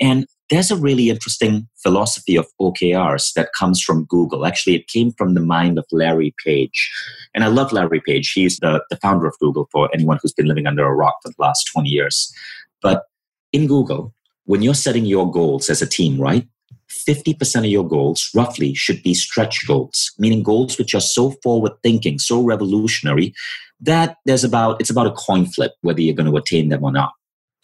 And 0.00 0.26
there's 0.48 0.70
a 0.70 0.76
really 0.76 1.10
interesting 1.10 1.68
philosophy 1.76 2.36
of 2.36 2.46
OKRs 2.60 3.34
that 3.34 3.50
comes 3.58 3.82
from 3.82 4.04
Google. 4.04 4.46
Actually, 4.46 4.76
it 4.76 4.88
came 4.88 5.12
from 5.12 5.34
the 5.34 5.40
mind 5.40 5.78
of 5.78 5.84
Larry 5.90 6.34
Page. 6.44 6.92
And 7.34 7.44
I 7.44 7.48
love 7.48 7.72
Larry 7.72 8.00
Page. 8.00 8.32
He's 8.32 8.58
the, 8.58 8.82
the 8.90 8.96
founder 8.96 9.26
of 9.26 9.38
Google 9.40 9.68
for 9.72 9.90
anyone 9.92 10.18
who's 10.22 10.32
been 10.32 10.46
living 10.46 10.66
under 10.66 10.84
a 10.84 10.94
rock 10.94 11.16
for 11.22 11.28
the 11.28 11.34
last 11.38 11.64
20 11.72 11.88
years. 11.88 12.32
But 12.80 13.04
in 13.52 13.66
Google, 13.66 14.14
when 14.44 14.62
you're 14.62 14.74
setting 14.74 15.04
your 15.04 15.30
goals 15.30 15.68
as 15.68 15.82
a 15.82 15.86
team, 15.86 16.20
right? 16.20 16.46
50% 16.90 17.58
of 17.58 17.64
your 17.66 17.86
goals 17.86 18.30
roughly 18.34 18.74
should 18.74 19.02
be 19.02 19.14
stretch 19.14 19.66
goals, 19.66 20.12
meaning 20.18 20.42
goals 20.42 20.78
which 20.78 20.94
are 20.94 21.00
so 21.00 21.32
forward 21.42 21.72
thinking, 21.82 22.18
so 22.18 22.42
revolutionary 22.42 23.34
that 23.80 24.16
there's 24.24 24.44
about, 24.44 24.80
it's 24.80 24.90
about 24.90 25.06
a 25.06 25.12
coin 25.12 25.46
flip 25.46 25.72
whether 25.82 26.00
you're 26.00 26.14
going 26.14 26.30
to 26.30 26.36
attain 26.36 26.68
them 26.68 26.84
or 26.84 26.92
not. 26.92 27.12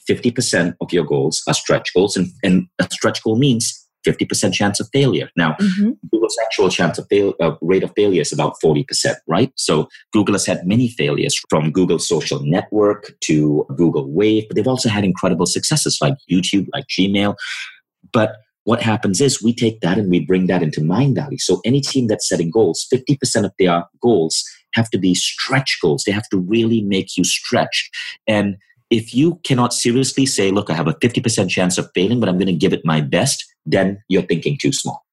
50% 0.08 0.74
of 0.80 0.92
your 0.92 1.04
goals 1.04 1.42
are 1.46 1.54
stretch 1.54 1.94
goals 1.94 2.16
and, 2.16 2.28
and 2.42 2.66
a 2.80 2.88
stretch 2.90 3.22
goal 3.22 3.38
means 3.38 3.78
50% 4.06 4.52
chance 4.52 4.80
of 4.80 4.88
failure. 4.92 5.30
Now, 5.36 5.52
mm-hmm. 5.60 5.92
Google's 6.10 6.36
actual 6.42 6.68
chance 6.68 6.98
of 6.98 7.06
fail, 7.08 7.34
uh, 7.40 7.52
rate 7.60 7.84
of 7.84 7.92
failure 7.94 8.20
is 8.20 8.32
about 8.32 8.54
40%, 8.62 9.14
right? 9.28 9.52
So 9.56 9.88
Google 10.12 10.34
has 10.34 10.44
had 10.44 10.66
many 10.66 10.88
failures 10.88 11.40
from 11.48 11.70
Google 11.70 11.98
social 11.98 12.40
network 12.42 13.12
to 13.22 13.64
Google 13.76 14.10
Wave, 14.10 14.44
but 14.48 14.56
they've 14.56 14.66
also 14.66 14.88
had 14.88 15.04
incredible 15.04 15.46
successes 15.46 15.98
like 16.00 16.14
YouTube, 16.30 16.66
like 16.72 16.86
Gmail. 16.88 17.36
But 18.12 18.36
what 18.64 18.82
happens 18.82 19.20
is 19.20 19.42
we 19.42 19.54
take 19.54 19.80
that 19.80 19.98
and 19.98 20.10
we 20.10 20.20
bring 20.20 20.46
that 20.46 20.62
into 20.62 20.80
Mindvalley. 20.80 21.40
So 21.40 21.60
any 21.64 21.80
team 21.80 22.06
that's 22.06 22.28
setting 22.28 22.50
goals, 22.50 22.86
50% 22.92 23.44
of 23.44 23.52
their 23.58 23.84
goals 24.00 24.44
have 24.74 24.88
to 24.90 24.98
be 24.98 25.14
stretch 25.14 25.78
goals. 25.82 26.04
They 26.04 26.12
have 26.12 26.28
to 26.30 26.38
really 26.38 26.80
make 26.80 27.16
you 27.16 27.24
stretch. 27.24 27.90
And 28.26 28.56
if 28.90 29.14
you 29.14 29.40
cannot 29.44 29.72
seriously 29.72 30.26
say, 30.26 30.50
look, 30.50 30.70
I 30.70 30.74
have 30.74 30.86
a 30.86 30.94
50% 30.94 31.48
chance 31.48 31.78
of 31.78 31.90
failing, 31.94 32.20
but 32.20 32.28
I'm 32.28 32.38
going 32.38 32.46
to 32.46 32.52
give 32.52 32.72
it 32.72 32.84
my 32.84 33.00
best, 33.00 33.44
then 33.66 34.02
you're 34.08 34.22
thinking 34.22 34.58
too 34.60 34.72
small. 34.72 35.04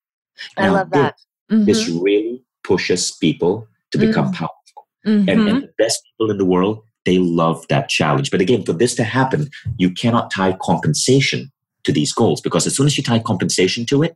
I 0.57 0.67
now, 0.67 0.73
love 0.73 0.91
that. 0.91 1.15
This, 1.49 1.57
mm-hmm. 1.57 1.65
this, 1.65 1.89
really 1.89 2.43
pushes 2.63 3.11
people 3.11 3.67
to 3.91 3.97
become 3.97 4.25
mm-hmm. 4.25 4.33
powerful. 4.33 4.87
Mm-hmm. 5.07 5.29
And, 5.29 5.49
and, 5.49 5.63
the 5.63 5.73
best 5.77 6.01
people 6.05 6.29
in 6.29 6.37
the 6.37 6.45
world, 6.45 6.83
They 7.05 7.17
love 7.17 7.65
that 7.69 7.89
challenge. 7.89 8.29
But 8.31 8.41
again, 8.41 8.63
for 8.63 8.73
this 8.73 8.95
to 8.95 9.03
happen, 9.03 9.49
you 9.77 9.91
cannot 9.91 10.29
tie 10.29 10.55
compensation 10.61 11.51
to 11.89 11.93
these 11.93 12.13
goals 12.13 12.39
because 12.41 12.67
as 12.67 12.75
soon 12.75 12.85
as 12.85 12.97
you 12.97 13.03
tie 13.03 13.19
compensation 13.19 13.85
to 13.87 14.03
it, 14.03 14.15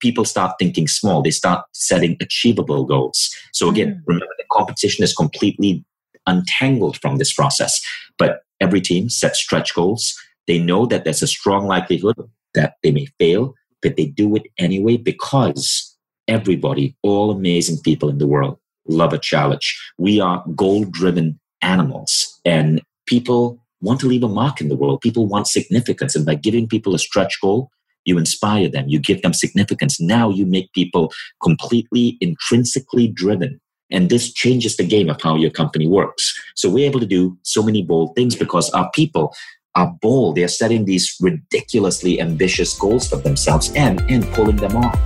people 0.00 0.24
start 0.24 0.52
thinking 0.58 0.86
small. 0.86 1.22
They 1.22 1.30
start 1.30 1.64
setting 1.72 2.16
achievable 2.20 2.84
goals. 2.84 3.30
So 3.52 3.68
again, 3.68 3.94
mm. 3.94 4.02
remember 4.06 4.34
the 4.38 4.44
competition 4.52 5.04
is 5.04 5.14
completely 5.14 5.84
untangled 6.26 6.98
from 7.00 7.16
this 7.16 7.34
process. 7.34 7.80
But 8.16 8.42
every 8.60 8.80
team 8.80 9.08
sets 9.08 9.40
stretch 9.40 9.74
goals. 9.74 10.14
They 10.46 10.58
know 10.58 10.86
that 10.86 11.04
there's 11.04 11.22
a 11.22 11.26
strong 11.26 11.66
likelihood 11.66 12.16
that 12.54 12.74
they 12.82 12.92
may 12.92 13.06
fail, 13.18 13.54
but 13.82 13.96
they 13.96 14.06
do 14.06 14.36
it 14.36 14.44
anyway 14.58 14.96
because 14.96 15.96
everybody, 16.26 16.96
all 17.02 17.30
amazing 17.30 17.78
people 17.82 18.08
in 18.08 18.18
the 18.18 18.26
world, 18.26 18.58
love 18.86 19.12
a 19.12 19.18
challenge. 19.18 19.76
We 19.98 20.20
are 20.20 20.44
goal 20.54 20.84
driven 20.84 21.38
animals, 21.60 22.40
and 22.44 22.80
people 23.06 23.60
want 23.80 24.00
to 24.00 24.06
leave 24.06 24.22
a 24.22 24.28
mark 24.28 24.60
in 24.60 24.68
the 24.68 24.76
world. 24.76 25.00
People 25.00 25.26
want 25.26 25.46
significance. 25.46 26.16
And 26.16 26.26
by 26.26 26.34
giving 26.34 26.68
people 26.68 26.94
a 26.94 26.98
stretch 26.98 27.40
goal, 27.40 27.70
you 28.04 28.18
inspire 28.18 28.68
them, 28.68 28.88
you 28.88 28.98
give 28.98 29.22
them 29.22 29.34
significance. 29.34 30.00
Now 30.00 30.30
you 30.30 30.46
make 30.46 30.72
people 30.72 31.12
completely 31.42 32.16
intrinsically 32.20 33.08
driven. 33.08 33.60
And 33.90 34.10
this 34.10 34.32
changes 34.32 34.76
the 34.76 34.86
game 34.86 35.08
of 35.08 35.20
how 35.20 35.36
your 35.36 35.50
company 35.50 35.86
works. 35.86 36.34
So 36.56 36.68
we're 36.68 36.86
able 36.86 37.00
to 37.00 37.06
do 37.06 37.38
so 37.42 37.62
many 37.62 37.82
bold 37.82 38.14
things 38.14 38.34
because 38.36 38.70
our 38.70 38.90
people 38.92 39.34
are 39.74 39.94
bold. 40.02 40.36
They're 40.36 40.48
setting 40.48 40.84
these 40.84 41.16
ridiculously 41.20 42.20
ambitious 42.20 42.76
goals 42.78 43.08
for 43.08 43.16
themselves 43.16 43.72
and, 43.74 44.00
and 44.10 44.24
pulling 44.32 44.56
them 44.56 44.76
off. 44.76 44.98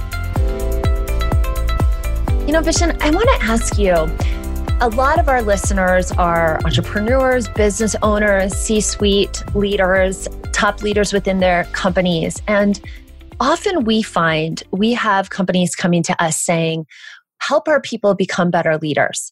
You 2.47 2.53
know, 2.53 2.61
Vishen, 2.61 3.01
I 3.01 3.11
want 3.11 3.29
to 3.29 3.39
ask 3.43 3.79
you 3.79 3.95
a 4.83 4.89
lot 4.89 5.21
of 5.21 5.29
our 5.29 5.43
listeners 5.43 6.11
are 6.11 6.59
entrepreneurs, 6.65 7.47
business 7.51 7.95
owners, 8.03 8.53
C 8.53 8.81
suite 8.81 9.45
leaders, 9.55 10.27
top 10.51 10.83
leaders 10.83 11.13
within 11.13 11.39
their 11.39 11.67
companies. 11.67 12.43
And 12.49 12.81
often 13.39 13.85
we 13.85 14.03
find 14.03 14.61
we 14.73 14.93
have 14.93 15.31
companies 15.31 15.77
coming 15.77 16.03
to 16.03 16.21
us 16.21 16.37
saying, 16.37 16.87
help 17.39 17.69
our 17.69 17.81
people 17.81 18.17
become 18.17 18.51
better 18.51 18.77
leaders. 18.77 19.31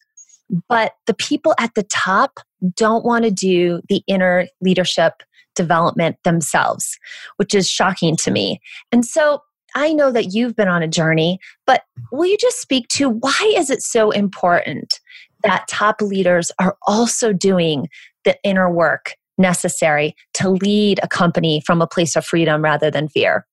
But 0.69 0.93
the 1.05 1.13
people 1.13 1.53
at 1.59 1.75
the 1.75 1.83
top 1.83 2.39
don't 2.77 3.03
want 3.03 3.25
to 3.25 3.31
do 3.31 3.81
the 3.89 4.03
inner 4.07 4.47
leadership 4.61 5.21
development 5.53 6.15
themselves, 6.23 6.97
which 7.35 7.53
is 7.53 7.69
shocking 7.69 8.15
to 8.15 8.31
me. 8.31 8.61
And 8.93 9.03
so 9.05 9.41
I 9.75 9.91
know 9.91 10.13
that 10.13 10.33
you've 10.33 10.55
been 10.55 10.69
on 10.69 10.81
a 10.81 10.87
journey, 10.87 11.39
but 11.67 11.83
will 12.09 12.25
you 12.25 12.37
just 12.37 12.61
speak 12.61 12.87
to 12.89 13.09
why 13.09 13.53
is 13.57 13.69
it 13.69 13.81
so 13.81 14.11
important 14.11 15.01
that 15.43 15.67
top 15.67 16.01
leaders 16.01 16.51
are 16.59 16.77
also 16.87 17.33
doing 17.33 17.89
the 18.23 18.37
inner 18.43 18.71
work 18.71 19.15
necessary 19.37 20.15
to 20.35 20.49
lead 20.49 20.99
a 21.03 21.07
company 21.07 21.61
from 21.65 21.81
a 21.81 21.87
place 21.87 22.15
of 22.15 22.25
freedom 22.25 22.61
rather 22.61 22.91
than 22.91 23.09
fear? 23.09 23.45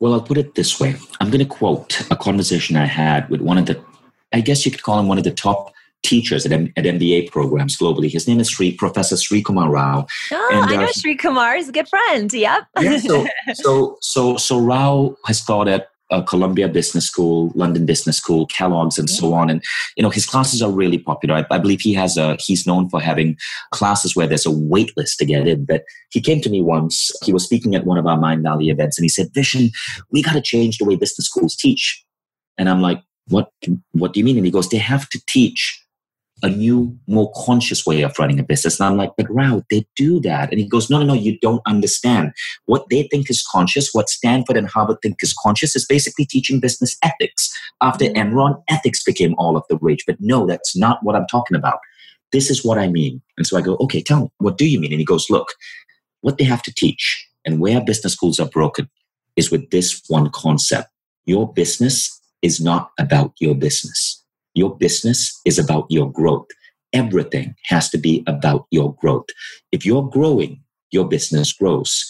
Well, 0.00 0.14
I'll 0.14 0.20
put 0.20 0.38
it 0.38 0.56
this 0.56 0.80
way. 0.80 0.96
I'm 1.20 1.30
going 1.30 1.38
to 1.38 1.46
quote 1.46 2.00
a 2.10 2.16
conversation 2.16 2.76
I 2.76 2.86
had 2.86 3.28
with 3.30 3.40
one 3.40 3.56
of 3.56 3.66
the, 3.66 3.80
I 4.32 4.40
guess 4.40 4.66
you 4.66 4.72
could 4.72 4.82
call 4.82 4.98
him 4.98 5.06
one 5.06 5.18
of 5.18 5.24
the 5.24 5.30
top 5.30 5.72
teachers 6.02 6.44
at, 6.44 6.50
M- 6.50 6.72
at 6.76 6.84
MBA 6.84 7.30
programs 7.30 7.78
globally. 7.78 8.10
His 8.10 8.26
name 8.26 8.40
is 8.40 8.50
Sri 8.50 8.72
Professor 8.72 9.14
Srikumar 9.14 9.70
Rao. 9.70 10.06
Oh, 10.32 10.50
and, 10.52 10.70
uh, 10.70 10.74
I 10.74 10.76
know 10.76 10.90
Sri 10.92 11.14
Kumar. 11.14 11.54
He's 11.54 11.68
a 11.68 11.72
good 11.72 11.88
friend. 11.88 12.32
Yep. 12.32 12.62
yeah, 12.80 12.98
so, 12.98 13.26
so, 13.54 13.98
so, 14.00 14.36
so 14.36 14.58
Rao 14.58 15.16
has 15.26 15.44
taught 15.44 15.68
at 15.68 15.91
uh, 16.12 16.22
Columbia 16.22 16.68
Business 16.68 17.06
School, 17.06 17.50
London 17.54 17.86
Business 17.86 18.18
School, 18.18 18.46
Kellogg's, 18.46 18.98
and 18.98 19.08
so 19.08 19.32
on. 19.32 19.50
And 19.50 19.62
you 19.96 20.02
know, 20.02 20.10
his 20.10 20.26
classes 20.26 20.62
are 20.62 20.70
really 20.70 20.98
popular. 20.98 21.34
I, 21.36 21.46
I, 21.50 21.58
believe 21.58 21.80
he 21.80 21.94
has 21.94 22.16
a 22.16 22.36
he's 22.38 22.66
known 22.66 22.88
for 22.88 23.00
having 23.00 23.36
classes 23.70 24.14
where 24.14 24.26
there's 24.26 24.46
a 24.46 24.50
wait 24.50 24.96
list 24.96 25.18
to 25.18 25.24
get 25.24 25.48
in. 25.48 25.64
But 25.64 25.84
he 26.10 26.20
came 26.20 26.40
to 26.42 26.50
me 26.50 26.60
once. 26.60 27.10
He 27.24 27.32
was 27.32 27.44
speaking 27.44 27.74
at 27.74 27.86
one 27.86 27.98
of 27.98 28.06
our 28.06 28.18
Mindvalley 28.18 28.70
events, 28.70 28.98
and 28.98 29.04
he 29.04 29.08
said, 29.08 29.32
"Vishen, 29.32 29.70
we 30.10 30.22
got 30.22 30.34
to 30.34 30.42
change 30.42 30.78
the 30.78 30.84
way 30.84 30.96
business 30.96 31.26
schools 31.26 31.56
teach." 31.56 32.04
And 32.58 32.68
I'm 32.68 32.82
like, 32.82 33.02
"What? 33.28 33.50
What 33.92 34.12
do 34.12 34.20
you 34.20 34.24
mean?" 34.24 34.36
And 34.36 34.46
he 34.46 34.52
goes, 34.52 34.68
"They 34.68 34.78
have 34.78 35.08
to 35.08 35.20
teach." 35.26 35.81
A 36.42 36.48
new, 36.48 36.96
more 37.06 37.30
conscious 37.36 37.86
way 37.86 38.02
of 38.02 38.18
running 38.18 38.40
a 38.40 38.42
business. 38.42 38.80
And 38.80 38.88
I'm 38.88 38.96
like, 38.96 39.12
but 39.16 39.30
Rao, 39.30 39.62
they 39.70 39.86
do 39.96 40.20
that. 40.20 40.50
And 40.50 40.58
he 40.58 40.66
goes, 40.66 40.90
no, 40.90 40.98
no, 40.98 41.04
no, 41.04 41.14
you 41.14 41.38
don't 41.40 41.62
understand. 41.66 42.32
What 42.66 42.86
they 42.90 43.04
think 43.04 43.30
is 43.30 43.46
conscious, 43.50 43.90
what 43.92 44.08
Stanford 44.08 44.56
and 44.56 44.68
Harvard 44.68 44.98
think 45.02 45.22
is 45.22 45.34
conscious, 45.40 45.76
is 45.76 45.86
basically 45.86 46.24
teaching 46.24 46.58
business 46.58 46.96
ethics. 47.02 47.52
After 47.80 48.06
mm. 48.06 48.14
Enron, 48.14 48.62
ethics 48.68 49.04
became 49.04 49.34
all 49.38 49.56
of 49.56 49.64
the 49.70 49.78
rage. 49.80 50.04
But 50.06 50.16
no, 50.20 50.46
that's 50.46 50.76
not 50.76 50.98
what 51.02 51.14
I'm 51.14 51.26
talking 51.26 51.56
about. 51.56 51.78
This 52.32 52.50
is 52.50 52.64
what 52.64 52.78
I 52.78 52.88
mean. 52.88 53.22
And 53.36 53.46
so 53.46 53.56
I 53.56 53.60
go, 53.60 53.76
okay, 53.76 54.02
tell 54.02 54.22
me, 54.22 54.28
what 54.38 54.58
do 54.58 54.68
you 54.68 54.80
mean? 54.80 54.92
And 54.92 55.00
he 55.00 55.04
goes, 55.04 55.30
look, 55.30 55.48
what 56.22 56.38
they 56.38 56.44
have 56.44 56.62
to 56.62 56.74
teach 56.74 57.28
and 57.44 57.60
where 57.60 57.84
business 57.84 58.14
schools 58.14 58.40
are 58.40 58.48
broken 58.48 58.88
is 59.36 59.50
with 59.50 59.70
this 59.70 60.02
one 60.08 60.30
concept. 60.30 60.88
Your 61.24 61.52
business 61.52 62.20
is 62.40 62.60
not 62.60 62.90
about 62.98 63.32
your 63.38 63.54
business 63.54 64.21
your 64.54 64.76
business 64.76 65.40
is 65.44 65.58
about 65.58 65.86
your 65.88 66.10
growth. 66.10 66.46
Everything 66.92 67.54
has 67.66 67.88
to 67.90 67.98
be 67.98 68.22
about 68.26 68.66
your 68.70 68.94
growth. 68.96 69.26
If 69.70 69.86
you're 69.86 70.08
growing, 70.08 70.62
your 70.90 71.08
business 71.08 71.52
grows. 71.52 72.04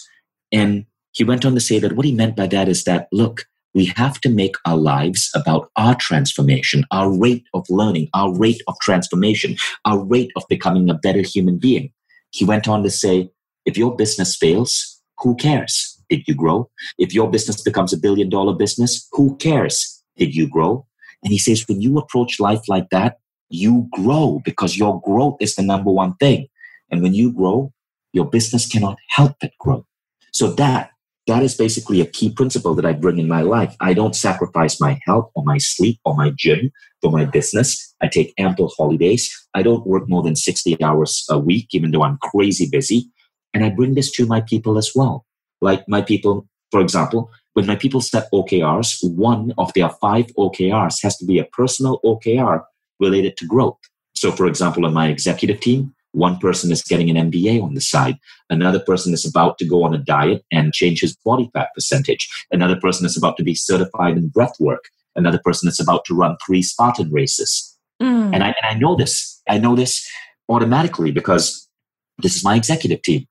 And 0.51 0.85
he 1.13 1.23
went 1.23 1.45
on 1.45 1.53
to 1.55 1.61
say 1.61 1.79
that 1.79 1.93
what 1.93 2.05
he 2.05 2.11
meant 2.11 2.35
by 2.35 2.47
that 2.47 2.67
is 2.67 2.83
that, 2.83 3.07
look, 3.11 3.45
we 3.73 3.85
have 3.95 4.19
to 4.21 4.29
make 4.29 4.55
our 4.65 4.77
lives 4.77 5.31
about 5.33 5.69
our 5.77 5.95
transformation, 5.95 6.85
our 6.91 7.11
rate 7.11 7.45
of 7.53 7.65
learning, 7.69 8.09
our 8.13 8.35
rate 8.37 8.61
of 8.67 8.75
transformation, 8.81 9.55
our 9.85 10.03
rate 10.03 10.31
of 10.35 10.43
becoming 10.49 10.89
a 10.89 10.95
better 10.95 11.21
human 11.21 11.57
being. 11.57 11.91
He 12.31 12.45
went 12.45 12.67
on 12.67 12.83
to 12.83 12.89
say, 12.89 13.31
if 13.65 13.77
your 13.77 13.95
business 13.95 14.35
fails, 14.35 15.01
who 15.19 15.35
cares? 15.35 16.01
Did 16.09 16.27
you 16.27 16.35
grow? 16.35 16.69
If 16.97 17.13
your 17.13 17.29
business 17.31 17.61
becomes 17.61 17.93
a 17.93 17.97
billion 17.97 18.29
dollar 18.29 18.53
business, 18.53 19.07
who 19.13 19.37
cares? 19.37 20.03
Did 20.17 20.35
you 20.35 20.47
grow? 20.47 20.85
And 21.23 21.31
he 21.31 21.37
says, 21.37 21.65
when 21.67 21.81
you 21.81 21.97
approach 21.97 22.39
life 22.39 22.67
like 22.67 22.89
that, 22.89 23.17
you 23.49 23.87
grow 23.91 24.41
because 24.43 24.77
your 24.77 25.01
growth 25.01 25.37
is 25.39 25.55
the 25.55 25.63
number 25.63 25.91
one 25.91 26.15
thing. 26.15 26.47
And 26.91 27.01
when 27.01 27.13
you 27.13 27.31
grow, 27.31 27.71
your 28.13 28.29
business 28.29 28.67
cannot 28.67 28.97
help 29.09 29.33
but 29.39 29.51
grow. 29.59 29.85
So 30.31 30.51
that 30.53 30.91
that 31.27 31.41
is 31.41 31.55
basically 31.55 32.01
a 32.01 32.05
key 32.05 32.29
principle 32.31 32.75
that 32.75 32.85
I 32.85 32.91
bring 32.91 33.17
in 33.17 33.27
my 33.27 33.41
life. 33.41 33.75
I 33.79 33.93
don't 33.93 34.15
sacrifice 34.15 34.81
my 34.81 34.99
health 35.05 35.31
or 35.35 35.43
my 35.45 35.57
sleep 35.57 35.99
or 36.03 36.15
my 36.15 36.31
gym 36.35 36.71
for 37.01 37.11
my 37.11 37.23
business. 37.23 37.95
I 38.01 38.07
take 38.07 38.33
ample 38.37 38.73
holidays. 38.77 39.31
I 39.53 39.63
don't 39.63 39.87
work 39.87 40.09
more 40.09 40.21
than 40.21 40.35
60 40.35 40.83
hours 40.83 41.25
a 41.29 41.39
week, 41.39 41.69
even 41.71 41.91
though 41.91 42.03
I'm 42.03 42.17
crazy 42.17 42.67
busy. 42.69 43.09
And 43.53 43.63
I 43.63 43.69
bring 43.69 43.95
this 43.95 44.11
to 44.13 44.25
my 44.25 44.41
people 44.41 44.77
as 44.77 44.91
well. 44.93 45.25
Like 45.61 45.87
my 45.87 46.01
people, 46.01 46.45
for 46.73 46.81
example, 46.81 47.29
when 47.53 47.67
my 47.67 47.75
people 47.75 48.01
set 48.01 48.31
OKRs, 48.33 48.97
one 49.15 49.53
of 49.59 49.71
their 49.75 49.89
five 50.01 50.25
OKRs 50.39 51.03
has 51.03 51.15
to 51.17 51.25
be 51.25 51.37
a 51.37 51.45
personal 51.45 52.01
OKR 52.03 52.63
related 52.99 53.37
to 53.37 53.45
growth. 53.45 53.77
So, 54.15 54.31
for 54.31 54.47
example, 54.47 54.87
on 54.87 54.91
my 54.95 55.07
executive 55.07 55.59
team, 55.59 55.93
one 56.13 56.39
person 56.39 56.71
is 56.71 56.81
getting 56.81 57.11
an 57.11 57.29
MBA 57.29 57.61
on 57.61 57.75
the 57.75 57.81
side. 57.81 58.17
Another 58.49 58.79
person 58.79 59.13
is 59.13 59.23
about 59.23 59.59
to 59.59 59.67
go 59.67 59.83
on 59.83 59.93
a 59.93 59.99
diet 59.99 60.43
and 60.51 60.73
change 60.73 61.01
his 61.01 61.15
body 61.23 61.47
fat 61.53 61.69
percentage. 61.75 62.27
Another 62.51 62.79
person 62.79 63.05
is 63.05 63.15
about 63.15 63.37
to 63.37 63.43
be 63.43 63.53
certified 63.53 64.17
in 64.17 64.29
breath 64.29 64.55
work. 64.59 64.85
Another 65.15 65.39
person 65.45 65.69
is 65.69 65.79
about 65.79 66.05
to 66.05 66.15
run 66.15 66.37
three 66.43 66.63
Spartan 66.63 67.11
races. 67.11 67.77
Mm. 68.01 68.33
And, 68.33 68.43
I, 68.43 68.47
and 68.47 68.65
I 68.67 68.73
know 68.73 68.95
this. 68.95 69.39
I 69.47 69.59
know 69.59 69.75
this 69.75 70.09
automatically 70.49 71.11
because 71.11 71.69
this 72.17 72.35
is 72.35 72.43
my 72.43 72.55
executive 72.55 73.03
team. 73.03 73.27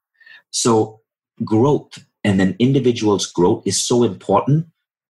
So 0.53 1.01
growth 1.45 1.99
and 2.25 2.38
then 2.38 2.57
individuals' 2.59 3.26
growth 3.26 3.62
is 3.67 3.83
so 3.83 4.02
important 4.02 4.67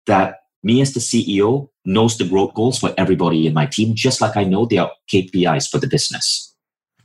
that 0.08 0.38
me 0.63 0.82
as 0.82 0.94
the 0.94 1.00
CEO 1.00 1.70
knows 1.86 2.18
the 2.18 2.27
growth 2.27 2.53
goals 2.53 2.80
for 2.80 2.94
everybody 2.98 3.48
in 3.48 3.53
my 3.53 3.65
team, 3.65 3.96
just 3.96 4.22
like 4.22 4.38
I 4.38 4.44
know 4.44 4.65
there 4.65 4.84
are 4.84 4.91
KPIs 5.12 5.70
for 5.70 5.80
the 5.80 5.88
business. 5.88 6.56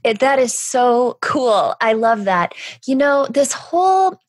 It, 0.04 0.20
that 0.20 0.38
is 0.38 0.54
so 0.54 1.18
cool. 1.22 1.74
I 1.80 1.94
love 1.94 2.24
that. 2.26 2.52
You 2.86 2.94
know, 2.94 3.26
this 3.30 3.52
whole 3.52 4.20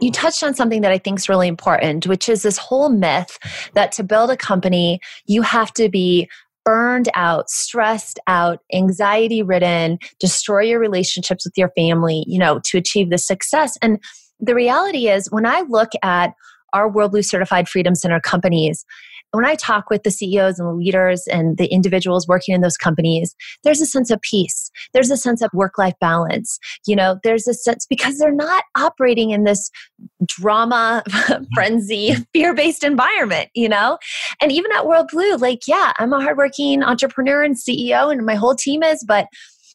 you 0.00 0.12
touched 0.12 0.42
on 0.42 0.54
something 0.54 0.82
that 0.82 0.92
I 0.92 0.98
think 0.98 1.18
is 1.18 1.28
really 1.28 1.48
important, 1.48 2.06
which 2.06 2.28
is 2.28 2.42
this 2.42 2.58
whole 2.58 2.90
myth 2.90 3.38
that 3.74 3.90
to 3.92 4.04
build 4.04 4.30
a 4.30 4.36
company, 4.36 5.00
you 5.26 5.42
have 5.42 5.72
to 5.74 5.88
be 5.88 6.28
burned 6.64 7.08
out, 7.14 7.50
stressed 7.50 8.20
out, 8.26 8.60
anxiety 8.72 9.42
ridden, 9.42 9.98
destroy 10.20 10.60
your 10.60 10.78
relationships 10.78 11.44
with 11.44 11.54
your 11.56 11.70
family, 11.76 12.24
you 12.28 12.38
know, 12.38 12.60
to 12.64 12.78
achieve 12.78 13.10
the 13.10 13.18
success. 13.18 13.76
And 13.82 13.98
the 14.42 14.54
reality 14.54 15.08
is, 15.08 15.28
when 15.30 15.46
I 15.46 15.62
look 15.68 15.90
at 16.02 16.34
our 16.72 16.90
WorldBlu 16.90 17.24
certified 17.24 17.68
Freedom 17.68 17.94
Center 17.94 18.20
companies, 18.20 18.84
when 19.32 19.46
I 19.46 19.54
talk 19.54 19.88
with 19.88 20.02
the 20.02 20.10
CEOs 20.10 20.58
and 20.58 20.68
the 20.68 20.74
leaders 20.74 21.26
and 21.26 21.56
the 21.56 21.66
individuals 21.66 22.28
working 22.28 22.54
in 22.54 22.60
those 22.60 22.76
companies, 22.76 23.34
there's 23.64 23.80
a 23.80 23.86
sense 23.86 24.10
of 24.10 24.20
peace. 24.20 24.70
There's 24.92 25.10
a 25.10 25.16
sense 25.16 25.40
of 25.40 25.50
work 25.54 25.78
life 25.78 25.94
balance. 26.00 26.58
You 26.86 26.96
know, 26.96 27.18
there's 27.24 27.48
a 27.48 27.54
sense 27.54 27.86
because 27.86 28.18
they're 28.18 28.30
not 28.30 28.64
operating 28.76 29.30
in 29.30 29.44
this 29.44 29.70
drama, 30.26 31.02
mm-hmm. 31.08 31.44
frenzy, 31.54 32.14
fear 32.34 32.54
based 32.54 32.84
environment, 32.84 33.48
you 33.54 33.70
know? 33.70 33.96
And 34.42 34.52
even 34.52 34.70
at 34.72 34.84
WorldBlu, 34.84 35.40
like, 35.40 35.66
yeah, 35.66 35.92
I'm 35.98 36.12
a 36.12 36.20
hardworking 36.20 36.82
entrepreneur 36.82 37.42
and 37.42 37.56
CEO 37.56 38.12
and 38.12 38.26
my 38.26 38.34
whole 38.34 38.54
team 38.54 38.82
is, 38.82 39.02
but 39.06 39.28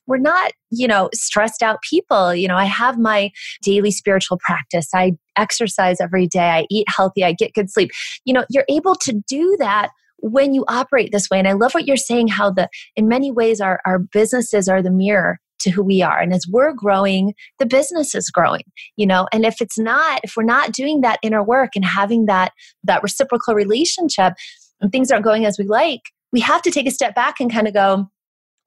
we're 0.07 0.17
not, 0.17 0.51
you 0.71 0.87
know, 0.87 1.09
stressed 1.13 1.61
out 1.61 1.81
people. 1.87 2.33
You 2.33 2.47
know, 2.47 2.55
I 2.55 2.65
have 2.65 2.97
my 2.97 3.31
daily 3.61 3.91
spiritual 3.91 4.39
practice. 4.41 4.87
I 4.93 5.13
exercise 5.37 6.01
every 6.01 6.27
day. 6.27 6.49
I 6.49 6.65
eat 6.69 6.87
healthy. 6.89 7.23
I 7.23 7.33
get 7.33 7.53
good 7.53 7.69
sleep. 7.69 7.91
You 8.25 8.33
know, 8.33 8.45
you're 8.49 8.65
able 8.69 8.95
to 8.95 9.21
do 9.27 9.55
that 9.59 9.89
when 10.19 10.53
you 10.53 10.65
operate 10.67 11.11
this 11.11 11.29
way. 11.29 11.37
And 11.37 11.47
I 11.47 11.53
love 11.53 11.73
what 11.73 11.85
you're 11.85 11.97
saying, 11.97 12.29
how 12.29 12.49
the, 12.49 12.69
in 12.95 13.07
many 13.07 13.31
ways, 13.31 13.61
our, 13.61 13.81
our 13.85 13.99
businesses 13.99 14.67
are 14.67 14.81
the 14.81 14.91
mirror 14.91 15.39
to 15.59 15.69
who 15.69 15.83
we 15.83 16.01
are. 16.01 16.19
And 16.19 16.33
as 16.33 16.45
we're 16.47 16.73
growing, 16.73 17.33
the 17.59 17.65
business 17.65 18.13
is 18.15 18.29
growing, 18.29 18.63
you 18.95 19.05
know, 19.05 19.27
and 19.31 19.45
if 19.45 19.61
it's 19.61 19.77
not, 19.77 20.21
if 20.23 20.33
we're 20.35 20.43
not 20.43 20.71
doing 20.71 21.01
that 21.01 21.19
inner 21.23 21.43
work 21.43 21.71
and 21.75 21.85
having 21.85 22.25
that, 22.25 22.51
that 22.83 23.03
reciprocal 23.03 23.55
relationship 23.55 24.33
and 24.81 24.91
things 24.91 25.11
aren't 25.11 25.25
going 25.25 25.45
as 25.45 25.57
we 25.57 25.65
like, 25.65 26.01
we 26.31 26.39
have 26.41 26.61
to 26.61 26.71
take 26.71 26.87
a 26.87 26.91
step 26.91 27.15
back 27.15 27.39
and 27.39 27.51
kind 27.51 27.67
of 27.67 27.73
go, 27.73 28.09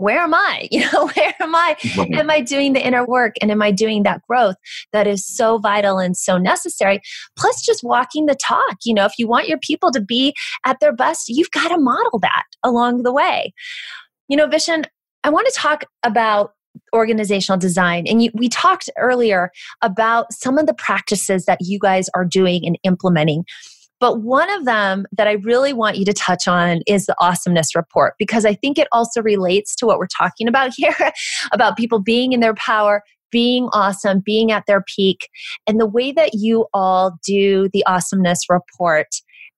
where 0.00 0.20
am 0.20 0.34
I? 0.34 0.68
You 0.80 0.90
know, 0.92 1.10
where 1.14 1.34
am 1.40 1.54
I? 1.54 1.76
Am 2.14 2.30
I 2.30 2.40
doing 2.40 2.72
the 2.72 2.84
inner 2.84 3.04
work 3.04 3.34
and 3.42 3.50
am 3.50 3.60
I 3.60 3.70
doing 3.70 4.02
that 4.04 4.22
growth 4.28 4.56
that 4.92 5.06
is 5.06 5.26
so 5.26 5.58
vital 5.58 5.98
and 5.98 6.16
so 6.16 6.38
necessary? 6.38 7.00
Plus, 7.36 7.60
just 7.64 7.82
walking 7.82 8.26
the 8.26 8.36
talk. 8.36 8.78
You 8.84 8.94
know, 8.94 9.04
if 9.04 9.12
you 9.18 9.28
want 9.28 9.48
your 9.48 9.58
people 9.58 9.90
to 9.92 10.00
be 10.00 10.34
at 10.64 10.78
their 10.80 10.94
best, 10.94 11.28
you've 11.28 11.50
got 11.50 11.68
to 11.68 11.78
model 11.78 12.18
that 12.20 12.44
along 12.62 13.02
the 13.02 13.12
way. 13.12 13.52
You 14.28 14.36
know, 14.36 14.46
Vishen, 14.46 14.86
I 15.22 15.30
want 15.30 15.46
to 15.48 15.52
talk 15.54 15.84
about 16.02 16.52
organizational 16.94 17.58
design. 17.58 18.06
And 18.06 18.22
you, 18.22 18.30
we 18.32 18.48
talked 18.48 18.88
earlier 18.96 19.50
about 19.82 20.32
some 20.32 20.56
of 20.56 20.66
the 20.66 20.74
practices 20.74 21.44
that 21.44 21.58
you 21.60 21.78
guys 21.78 22.08
are 22.14 22.24
doing 22.24 22.66
and 22.66 22.78
implementing. 22.84 23.44
But 24.00 24.22
one 24.22 24.50
of 24.50 24.64
them 24.64 25.06
that 25.12 25.28
I 25.28 25.32
really 25.32 25.72
want 25.72 25.98
you 25.98 26.04
to 26.06 26.12
touch 26.12 26.48
on 26.48 26.80
is 26.86 27.06
the 27.06 27.14
awesomeness 27.20 27.76
report, 27.76 28.14
because 28.18 28.44
I 28.44 28.54
think 28.54 28.78
it 28.78 28.88
also 28.92 29.22
relates 29.22 29.76
to 29.76 29.86
what 29.86 29.98
we're 29.98 30.06
talking 30.06 30.48
about 30.48 30.72
here 30.76 31.12
about 31.52 31.76
people 31.76 32.00
being 32.00 32.32
in 32.32 32.40
their 32.40 32.54
power, 32.54 33.02
being 33.30 33.68
awesome, 33.72 34.22
being 34.24 34.50
at 34.50 34.64
their 34.66 34.82
peak, 34.82 35.28
and 35.66 35.78
the 35.78 35.86
way 35.86 36.12
that 36.12 36.30
you 36.34 36.66
all 36.72 37.18
do 37.24 37.68
the 37.72 37.84
awesomeness 37.86 38.40
report 38.48 39.08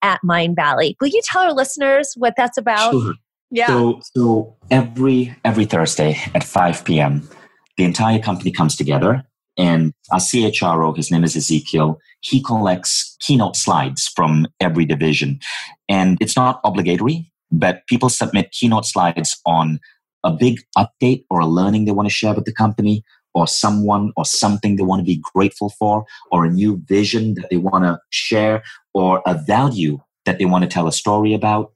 at 0.03 0.21
Mindvalley. 0.25 0.97
Will 1.01 1.09
you 1.09 1.23
tell 1.25 1.43
our 1.43 1.53
listeners 1.53 2.13
what 2.17 2.35
that's 2.37 2.59
about? 2.59 2.91
Sure. 2.91 3.15
Yeah. 3.51 3.67
So, 3.67 4.01
so 4.17 4.57
every 4.71 5.35
every 5.45 5.67
Thursday 5.67 6.17
at 6.35 6.43
5 6.43 6.85
p.m., 6.85 7.29
the 7.77 7.85
entire 7.85 8.19
company 8.19 8.51
comes 8.51 8.77
together 8.77 9.25
and 9.57 9.93
our 10.11 10.19
CHRO, 10.19 10.97
his 10.97 11.11
name 11.11 11.25
is 11.25 11.37
Ezekiel, 11.37 11.99
he 12.21 12.43
collects 12.43 13.17
keynote 13.21 13.57
slides 13.57 14.11
from 14.15 14.47
every 14.61 14.85
division. 14.85 15.41
And 15.89 16.19
it's 16.21 16.37
not 16.37 16.61
obligatory, 16.65 17.31
but 17.51 17.87
people 17.87 18.09
submit 18.09 18.53
keynote 18.53 18.87
slides 18.87 19.41
on 19.45 19.81
a 20.25 20.33
big 20.33 20.61
update 20.79 21.25
or 21.31 21.41
a 21.41 21.47
learning 21.47 21.85
they 21.85 21.93
want 21.93 22.09
to 22.09 22.15
share 22.15 22.35
with 22.35 22.45
the 22.45 22.53
company, 22.53 23.05
or 23.35 23.47
someone 23.47 24.13
or 24.17 24.27
something 24.27 24.77
they 24.77 24.83
want 24.83 25.01
to 25.01 25.05
be 25.05 25.23
grateful 25.35 25.71
for, 25.71 26.05
or 26.31 26.45
a 26.45 26.51
new 26.51 26.83
vision 26.87 27.35
that 27.35 27.49
they 27.51 27.57
want 27.57 27.83
to 27.85 27.99
share, 28.11 28.63
or 28.95 29.23
a 29.27 29.35
value 29.35 29.99
that 30.27 30.39
they 30.39 30.45
want 30.45 30.63
to 30.63 30.69
tell 30.69 30.87
a 30.87 30.93
story 30.93 31.33
about. 31.33 31.73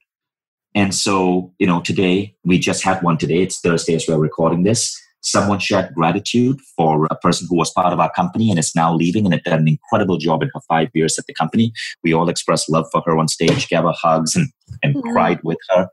And 0.74 0.94
so, 0.94 1.54
you 1.58 1.66
know, 1.66 1.80
today 1.80 2.36
we 2.44 2.58
just 2.58 2.84
had 2.84 3.02
one 3.02 3.16
today. 3.16 3.42
It's 3.42 3.58
Thursday 3.58 3.94
as 3.94 4.06
we're 4.06 4.18
recording 4.18 4.64
this 4.64 5.00
someone 5.26 5.58
shared 5.58 5.92
gratitude 5.92 6.58
for 6.76 7.06
a 7.10 7.16
person 7.16 7.48
who 7.50 7.56
was 7.56 7.72
part 7.72 7.92
of 7.92 7.98
our 7.98 8.10
company 8.12 8.48
and 8.48 8.58
is 8.58 8.74
now 8.76 8.94
leaving 8.94 9.24
and 9.24 9.34
had 9.34 9.42
done 9.42 9.58
an 9.58 9.68
incredible 9.68 10.18
job 10.18 10.42
in 10.42 10.50
her 10.54 10.60
five 10.68 10.88
years 10.94 11.18
at 11.18 11.26
the 11.26 11.34
company. 11.34 11.72
We 12.04 12.12
all 12.12 12.28
expressed 12.28 12.70
love 12.70 12.86
for 12.92 13.02
her 13.06 13.18
on 13.18 13.26
stage, 13.26 13.68
gave 13.68 13.82
her 13.82 13.92
hugs, 13.92 14.36
and, 14.36 14.48
and 14.82 14.94
mm-hmm. 14.94 15.12
cried 15.12 15.40
with 15.42 15.58
her. 15.70 15.88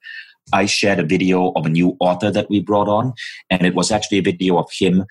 I 0.54 0.68
shared 0.68 1.00
a 1.00 1.04
video 1.04 1.52
of 1.56 1.66
a 1.66 1.70
new 1.70 1.98
author 2.00 2.30
that 2.30 2.50
we 2.50 2.60
brought 2.60 2.88
on, 2.88 3.14
and 3.50 3.66
it 3.66 3.74
was 3.74 3.92
actually 3.92 4.20
a 4.20 4.24
video 4.24 4.58
of 4.58 4.70
him 4.72 5.06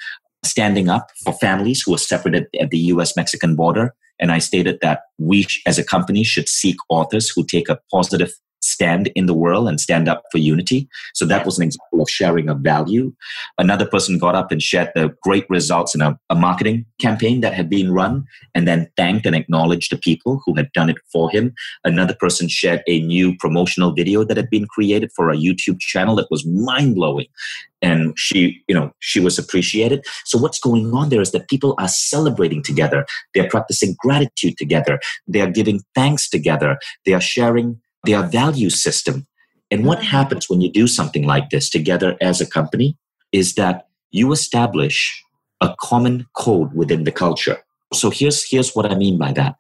standing 0.45 0.89
up 0.89 1.09
for 1.25 1.33
families 1.35 1.83
who 1.85 1.93
were 1.93 1.99
separated 1.99 2.47
at 2.61 2.71
the 2.71 2.79
US 2.79 3.17
Mexican 3.17 3.57
border. 3.57 3.95
And 4.21 4.31
I 4.31 4.39
stated 4.39 4.79
that 4.83 5.01
we 5.19 5.47
as 5.67 5.79
a 5.79 5.85
company 5.85 6.23
should 6.23 6.49
seek 6.49 6.77
authors 6.89 7.29
who 7.29 7.45
take 7.45 7.69
a 7.69 7.81
positive 7.91 8.33
stand 8.63 9.11
in 9.15 9.27
the 9.27 9.35
world 9.35 9.69
and 9.69 9.81
stand 9.81 10.09
up 10.09 10.23
for 10.31 10.39
unity. 10.39 10.89
So 11.15 11.27
that 11.27 11.45
was 11.45 11.59
an 11.59 11.65
example 11.65 12.01
of 12.01 12.09
sharing 12.09 12.49
a 12.49 12.55
value. 12.55 13.13
Another 13.59 13.87
person 13.87 14.19
got 14.19 14.35
up 14.35 14.51
and 14.51 14.63
shared 14.63 14.91
the 14.95 15.15
great 15.23 15.45
results 15.49 15.95
in 15.95 16.01
a, 16.01 16.19
a, 16.31 16.35
marketing 16.35 16.87
campaign 17.01 17.41
that 17.41 17.55
had 17.55 17.69
been 17.69 17.93
run 17.93 18.25
and 18.55 18.67
then 18.67 18.91
thanked 18.97 19.27
and 19.27 19.37
acknowledged 19.37 19.93
the 19.93 19.97
people 19.97 20.41
who 20.45 20.55
had 20.55 20.73
done 20.73 20.91
it 20.91 20.97
for 21.13 21.31
him. 21.31 21.55
Another 21.85 22.15
person 22.15 22.49
shared 22.49 22.83
a 22.87 23.01
new 23.01 23.37
promotional 23.37 23.93
video 23.93 24.25
that 24.25 24.37
had 24.37 24.51
been 24.51 24.67
created 24.67 25.11
for 25.15 25.31
a 25.31 25.37
YouTube 25.37 25.79
channel 25.81 26.17
that 26.17 26.31
was 26.31 26.47
mind 26.47 26.95
blowing. 26.95 27.27
And 27.83 28.17
she, 28.17 28.63
you 28.69 28.75
know, 28.75 28.93
she 29.01 29.19
was 29.19 29.39
appreciated. 29.39 30.05
So 30.25 30.39
what's 30.39 30.61
going 30.61 30.93
on 30.95 31.09
there 31.09 31.21
is 31.21 31.33
that 31.33 31.49
people 31.49 31.75
are 31.79 31.89
celebrating 31.89 32.63
together. 32.63 33.05
They're 33.35 33.49
practicing 33.49 33.97
gratitude 33.99 34.57
together. 34.57 35.01
They 35.27 35.41
are 35.41 35.51
giving 35.51 35.81
thanks 35.95 36.31
together. 36.31 36.79
They 37.05 37.13
are 37.13 37.21
sharing 37.21 37.81
their 38.05 38.23
value 38.23 38.71
system. 38.71 39.27
And 39.71 39.87
what 39.87 39.99
mm-hmm. 39.99 40.09
happens 40.09 40.49
when 40.49 40.61
you 40.61 40.71
do 40.71 40.87
something 40.87 41.27
like 41.27 41.51
this 41.51 41.71
together 41.71 42.17
as 42.21 42.41
a 42.41 42.47
company 42.47 42.97
is 43.33 43.55
that 43.55 43.89
you 44.11 44.33
establish 44.33 45.25
a 45.61 45.75
common 45.81 46.27
code 46.37 46.75
within 46.75 47.05
the 47.05 47.13
culture. 47.13 47.59
So 47.95 48.11
here's, 48.11 48.45
here's 48.49 48.75
what 48.75 48.91
I 48.91 48.95
mean 48.95 49.19
by 49.19 49.33
that. 49.33 49.57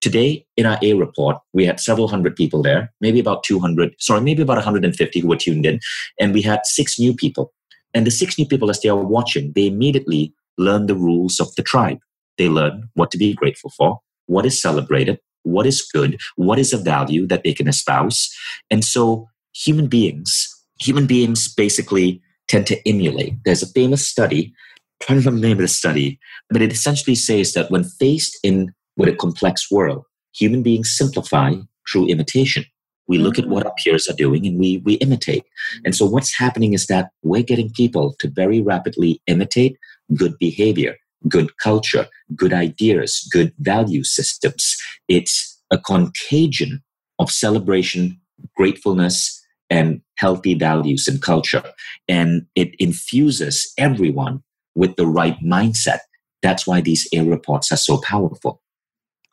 Today 0.00 0.46
in 0.56 0.66
our 0.66 0.78
A 0.82 0.94
report, 0.94 1.38
we 1.52 1.64
had 1.64 1.80
several 1.80 2.08
hundred 2.08 2.36
people 2.36 2.62
there, 2.62 2.92
maybe 3.00 3.20
about 3.20 3.44
200, 3.44 3.94
sorry, 3.98 4.20
maybe 4.20 4.42
about 4.42 4.56
150 4.56 5.20
who 5.20 5.28
were 5.28 5.36
tuned 5.36 5.66
in. 5.66 5.80
And 6.20 6.34
we 6.34 6.42
had 6.42 6.60
six 6.64 6.98
new 6.98 7.14
people. 7.14 7.52
And 7.94 8.06
the 8.06 8.10
six 8.10 8.38
new 8.38 8.46
people, 8.46 8.70
as 8.70 8.80
they 8.80 8.88
are 8.88 8.96
watching, 8.96 9.52
they 9.54 9.66
immediately 9.66 10.34
learn 10.58 10.86
the 10.86 10.94
rules 10.94 11.40
of 11.40 11.54
the 11.54 11.62
tribe. 11.62 11.98
They 12.36 12.48
learn 12.48 12.88
what 12.94 13.10
to 13.12 13.18
be 13.18 13.34
grateful 13.34 13.70
for, 13.70 14.00
what 14.26 14.44
is 14.44 14.60
celebrated, 14.60 15.18
what 15.46 15.66
is 15.66 15.86
good, 15.92 16.20
what 16.34 16.58
is 16.58 16.72
a 16.72 16.78
value 16.78 17.26
that 17.26 17.44
they 17.44 17.54
can 17.54 17.68
espouse. 17.68 18.34
And 18.70 18.84
so 18.84 19.28
human 19.54 19.86
beings, 19.86 20.48
human 20.80 21.06
beings 21.06 21.52
basically 21.54 22.20
tend 22.48 22.66
to 22.66 22.88
emulate. 22.88 23.34
There's 23.44 23.62
a 23.62 23.68
famous 23.68 24.06
study, 24.06 24.52
I'm 25.00 25.06
trying 25.06 25.20
to 25.20 25.26
remember 25.26 25.40
the 25.40 25.48
name 25.48 25.58
of 25.58 25.62
the 25.62 25.68
study, 25.68 26.18
but 26.50 26.62
it 26.62 26.72
essentially 26.72 27.14
says 27.14 27.52
that 27.52 27.70
when 27.70 27.84
faced 27.84 28.38
in 28.42 28.72
with 28.96 29.08
a 29.08 29.16
complex 29.16 29.70
world, 29.70 30.04
human 30.34 30.62
beings 30.62 30.90
simplify 30.90 31.54
through 31.90 32.08
imitation. 32.08 32.64
We 33.08 33.18
look 33.18 33.38
at 33.38 33.44
mm. 33.44 33.50
what 33.50 33.64
our 33.66 33.74
peers 33.84 34.08
are 34.08 34.14
doing 34.14 34.46
and 34.46 34.58
we, 34.58 34.78
we 34.78 34.94
imitate. 34.94 35.44
And 35.84 35.94
so 35.94 36.06
what's 36.06 36.36
happening 36.36 36.72
is 36.72 36.86
that 36.86 37.10
we're 37.22 37.42
getting 37.42 37.70
people 37.70 38.16
to 38.18 38.28
very 38.28 38.60
rapidly 38.60 39.20
imitate 39.26 39.76
good 40.14 40.36
behavior 40.38 40.96
good 41.28 41.56
culture, 41.58 42.06
good 42.34 42.52
ideas, 42.52 43.28
good 43.32 43.52
value 43.58 44.04
systems. 44.04 44.76
It's 45.08 45.60
a 45.70 45.78
contagion 45.78 46.82
of 47.18 47.30
celebration, 47.30 48.20
gratefulness, 48.56 49.42
and 49.70 50.00
healthy 50.18 50.54
values 50.54 51.08
and 51.08 51.20
culture. 51.20 51.64
And 52.08 52.46
it 52.54 52.74
infuses 52.78 53.72
everyone 53.78 54.42
with 54.74 54.96
the 54.96 55.06
right 55.06 55.38
mindset. 55.40 56.00
That's 56.42 56.66
why 56.66 56.80
these 56.80 57.08
A 57.12 57.22
reports 57.22 57.72
are 57.72 57.76
so 57.76 58.00
powerful. 58.00 58.60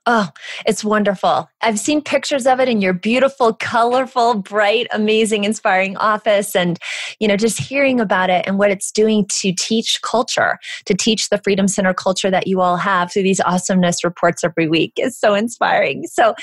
Oh, 0.06 0.30
it's 0.66 0.84
wonderful. 0.84 1.50
I've 1.62 1.80
seen 1.80 2.02
pictures 2.02 2.46
of 2.46 2.60
it 2.60 2.68
in 2.68 2.82
your 2.82 2.92
beautiful, 2.92 3.54
colorful, 3.54 4.36
bright, 4.36 4.86
amazing, 4.92 5.46
inspiring 5.46 5.96
office. 5.96 6.58
And, 6.58 6.78
you 7.20 7.28
know, 7.28 7.38
just 7.38 7.58
hearing 7.58 8.02
about 8.02 8.30
it 8.30 8.44
and 8.46 8.58
what 8.58 8.70
it's 8.70 8.92
doing 8.92 9.26
to 9.40 9.54
teach 9.54 10.02
culture, 10.02 10.58
to 10.88 10.94
teach 10.94 11.30
the 11.30 11.38
Freedom 11.38 11.70
Center 11.70 11.94
culture 11.94 12.30
that 12.30 12.48
you 12.48 12.60
all 12.60 12.76
have 12.76 13.14
through 13.14 13.24
these 13.24 13.40
awesomeness 13.46 14.04
reports 14.04 14.44
every 14.44 14.68
week 14.68 14.92
is 14.98 15.18
so 15.18 15.34
inspiring. 15.36 16.06
So, 16.08 16.36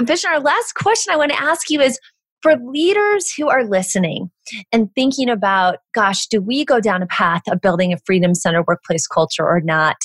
Vishen, 0.00 0.30
our 0.30 0.40
last 0.40 0.72
question 0.74 1.12
I 1.12 1.18
want 1.18 1.32
to 1.32 1.42
ask 1.42 1.68
you 1.68 1.82
is 1.82 1.98
for 2.40 2.56
leaders 2.56 3.30
who 3.30 3.50
are 3.50 3.64
listening 3.64 4.30
and 4.72 4.88
thinking 4.94 5.28
about, 5.28 5.80
gosh, 5.92 6.28
do 6.28 6.40
we 6.40 6.64
go 6.64 6.80
down 6.80 7.02
a 7.02 7.06
path 7.08 7.42
of 7.48 7.60
building 7.60 7.92
a 7.92 7.98
Freedom 8.06 8.34
Center 8.34 8.64
workplace 8.66 9.06
culture 9.06 9.46
or 9.46 9.60
not? 9.60 9.96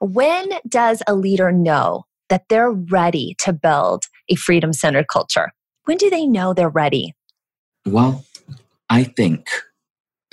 When 0.00 0.50
does 0.68 1.04
a 1.06 1.14
leader 1.14 1.52
know 1.52 2.04
that 2.32 2.48
they're 2.48 2.72
ready 2.72 3.36
to 3.40 3.52
build 3.52 4.04
a 4.30 4.36
freedom 4.36 4.72
centered 4.72 5.06
culture? 5.06 5.52
When 5.84 5.98
do 5.98 6.08
they 6.08 6.26
know 6.26 6.54
they're 6.54 6.70
ready? 6.70 7.14
Well, 7.84 8.24
I 8.88 9.04
think 9.04 9.48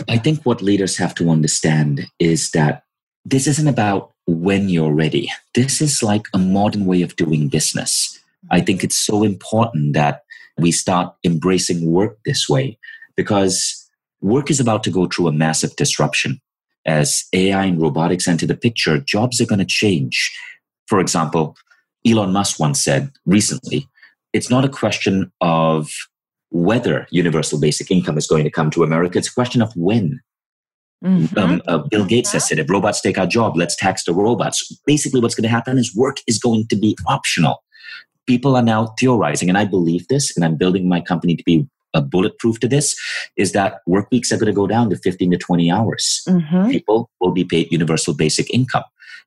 I 0.08 0.18
think 0.18 0.44
what 0.44 0.62
leaders 0.62 0.96
have 0.96 1.14
to 1.16 1.30
understand 1.30 2.08
is 2.18 2.52
that 2.52 2.84
this 3.26 3.48
isn't 3.48 3.68
about 3.68 4.14
when 4.28 4.70
you're 4.70 4.94
ready. 4.94 5.30
This 5.56 5.82
is 5.82 6.02
like 6.02 6.24
a 6.34 6.38
modern 6.38 6.86
way 6.86 7.02
of 7.02 7.18
doing 7.18 7.50
business. 7.50 8.18
I 8.50 8.60
mm-hmm. 8.60 8.66
think 8.66 8.84
it's 8.86 9.06
so 9.06 9.24
important 9.24 9.94
that 9.94 10.22
we 10.58 10.72
start 10.72 11.14
embracing 11.26 11.92
work 11.92 12.18
this 12.24 12.48
way 12.48 12.78
because 13.18 13.90
work 14.22 14.50
is 14.50 14.62
about 14.62 14.84
to 14.86 14.90
go 14.90 15.06
through 15.06 15.28
a 15.28 15.34
massive 15.34 15.76
disruption. 15.76 16.40
As 16.86 17.26
AI 17.34 17.66
and 17.66 17.82
robotics 17.82 18.26
enter 18.26 18.48
the 18.48 18.56
picture, 18.56 19.00
jobs 19.00 19.42
are 19.42 19.46
going 19.46 19.60
to 19.60 19.66
change. 19.66 20.34
For 20.88 21.02
example, 21.02 21.58
Elon 22.06 22.32
Musk 22.32 22.60
once 22.60 22.84
said 22.84 23.12
recently, 23.26 23.88
it's 24.34 24.50
not 24.50 24.66
a 24.66 24.70
question 24.70 25.32
of 25.42 25.90
whether 26.52 27.08
universal 27.12 27.60
basic 27.60 27.92
income 27.92 28.18
is 28.18 28.28
going 28.28 28.44
to 28.44 28.52
come 28.52 28.70
to 28.72 28.84
America, 28.84 29.18
it's 29.18 29.30
a 29.30 29.34
question 29.34 29.62
of 29.62 29.72
when. 29.76 30.20
Mm-hmm. 31.04 31.38
Um, 31.38 31.62
uh, 31.68 31.78
Bill 31.78 32.06
Gates 32.06 32.32
has 32.34 32.48
said, 32.48 32.60
if 32.60 32.70
robots 32.70 33.02
take 33.02 33.18
our 33.18 33.28
job, 33.28 33.56
let's 33.56 33.76
tax 33.76 34.04
the 34.04 34.14
robots. 34.14 34.78
Basically, 34.86 35.22
what's 35.22 35.36
going 35.36 35.44
to 35.44 35.50
happen 35.50 35.78
is 35.78 35.96
work 35.96 36.18
is 36.28 36.40
going 36.40 36.68
to 36.68 36.76
be 36.76 36.98
optional. 37.08 37.64
People 38.28 38.56
are 38.56 38.64
now 38.64 38.94
theorizing, 39.00 39.50
and 39.50 39.58
I 39.58 39.66
believe 39.66 40.08
this, 40.08 40.36
and 40.36 40.44
I'm 40.44 40.56
building 40.56 40.90
my 40.90 41.02
company 41.02 41.36
to 41.36 41.44
be 41.44 41.68
a 41.94 42.02
bulletproof 42.02 42.60
to 42.60 42.68
this, 42.68 43.00
is 43.38 43.54
that 43.54 43.80
work 43.88 44.12
weeks 44.12 44.32
are 44.32 44.38
going 44.38 44.48
to 44.48 44.54
go 44.54 44.68
down 44.68 44.90
to 44.90 44.98
15 44.98 45.32
to 45.32 45.38
20 45.38 45.72
hours. 45.72 46.22
Mm-hmm. 46.28 46.70
People 46.70 47.10
will 47.20 47.32
be 47.32 47.44
paid 47.44 47.72
universal 47.72 48.14
basic 48.14 48.54
income. 48.54 48.84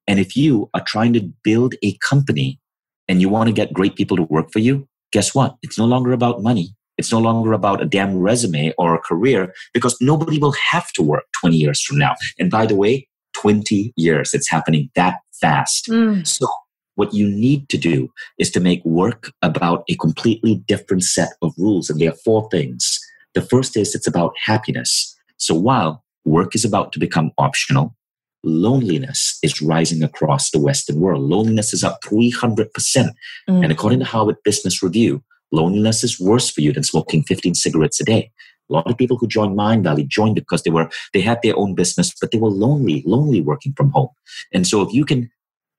And 0.07 0.21
if 0.21 0.37
you 0.37 0.69
are 0.75 0.83
trying 0.83 1.13
to 1.15 1.33
build 1.43 1.75
a 1.83 1.97
company 1.99 2.61
and 3.09 3.21
you 3.21 3.29
want 3.29 3.49
to 3.49 3.53
get 3.53 3.73
great 3.73 3.97
people 3.97 4.17
to 4.17 4.23
work 4.25 4.53
for 4.53 4.59
you, 4.59 4.89
guess 5.13 5.35
what? 5.35 5.57
It's 5.63 5.79
no 5.79 5.85
longer 5.85 6.13
about 6.13 6.43
money. 6.43 6.75
It's 6.99 7.13
no 7.13 7.19
longer 7.19 7.53
about 7.53 7.83
a 7.83 7.87
damn 7.87 8.17
resume 8.17 8.73
or 8.79 8.95
a 8.95 9.01
career 9.01 9.53
because 9.73 9.97
nobody 10.01 10.39
will 10.39 10.53
have 10.71 10.93
to 10.93 11.03
work 11.03 11.25
20 11.41 11.57
years 11.57 11.83
from 11.83 11.99
now. 11.99 12.15
And 12.39 12.51
by 12.51 12.67
the 12.67 12.77
way, 12.77 13.09
20 13.35 13.93
years, 13.97 14.35
it's 14.35 14.51
happening 14.51 14.91
that 14.95 15.17
fast. 15.41 15.87
Mm. 15.89 16.27
So 16.27 16.47
what 16.95 17.15
you 17.15 17.29
need 17.29 17.69
to 17.71 17.79
do 17.79 18.11
is 18.39 18.51
to 18.51 18.61
make 18.61 18.85
work 18.85 19.33
about 19.41 19.85
a 19.89 19.97
completely 19.97 20.63
different 20.69 21.03
set 21.05 21.31
of 21.41 21.53
rules. 21.57 21.89
And 21.89 21.99
there 21.99 22.11
are 22.11 22.25
four 22.25 22.49
things. 22.51 23.01
The 23.35 23.43
first 23.43 23.77
is 23.77 23.95
it's 23.95 24.07
about 24.07 24.35
happiness. 24.45 25.17
So 25.39 25.55
while 25.55 26.05
work 26.25 26.55
is 26.55 26.65
about 26.65 26.93
to 26.93 26.99
become 26.99 27.33
optional, 27.39 27.97
loneliness 28.45 29.39
is 29.43 29.63
rising 29.63 30.03
across 30.03 30.51
the 30.51 30.61
Western 30.61 31.01
world. 31.01 31.23
Loneliness 31.23 31.73
is 31.73 31.85
up 31.85 32.01
300%. 32.03 32.69
Mm. 32.69 33.13
And 33.49 33.73
according 33.73 34.01
to 34.01 34.05
Harvard 34.05 34.37
Business 34.45 34.83
Review, 34.83 35.23
loneliness 35.53 36.03
is 36.03 36.21
worse 36.21 36.51
for 36.51 36.61
you 36.61 36.73
than 36.73 36.83
smoking 36.83 37.23
15 37.23 37.55
cigarettes 37.55 38.01
a 38.01 38.05
day. 38.05 38.31
A 38.71 38.73
lot 38.73 38.91
of 38.91 38.97
people 38.97 39.19
who 39.19 39.27
joined 39.27 39.57
Mindvalley 39.57 40.07
joined 40.07 40.37
because 40.37 40.63
they 40.63 40.71
were 40.71 40.89
they 41.13 41.21
had 41.21 41.41
their 41.43 41.57
own 41.59 41.75
business, 41.75 42.15
but 42.19 42.31
they 42.31 42.39
were 42.39 42.49
lonely, 42.49 43.03
lonely 43.05 43.41
working 43.41 43.75
from 43.77 43.91
home. 43.91 44.09
And 44.53 44.67
so 44.67 44.81
if 44.81 44.95
you 44.95 45.05
can 45.05 45.31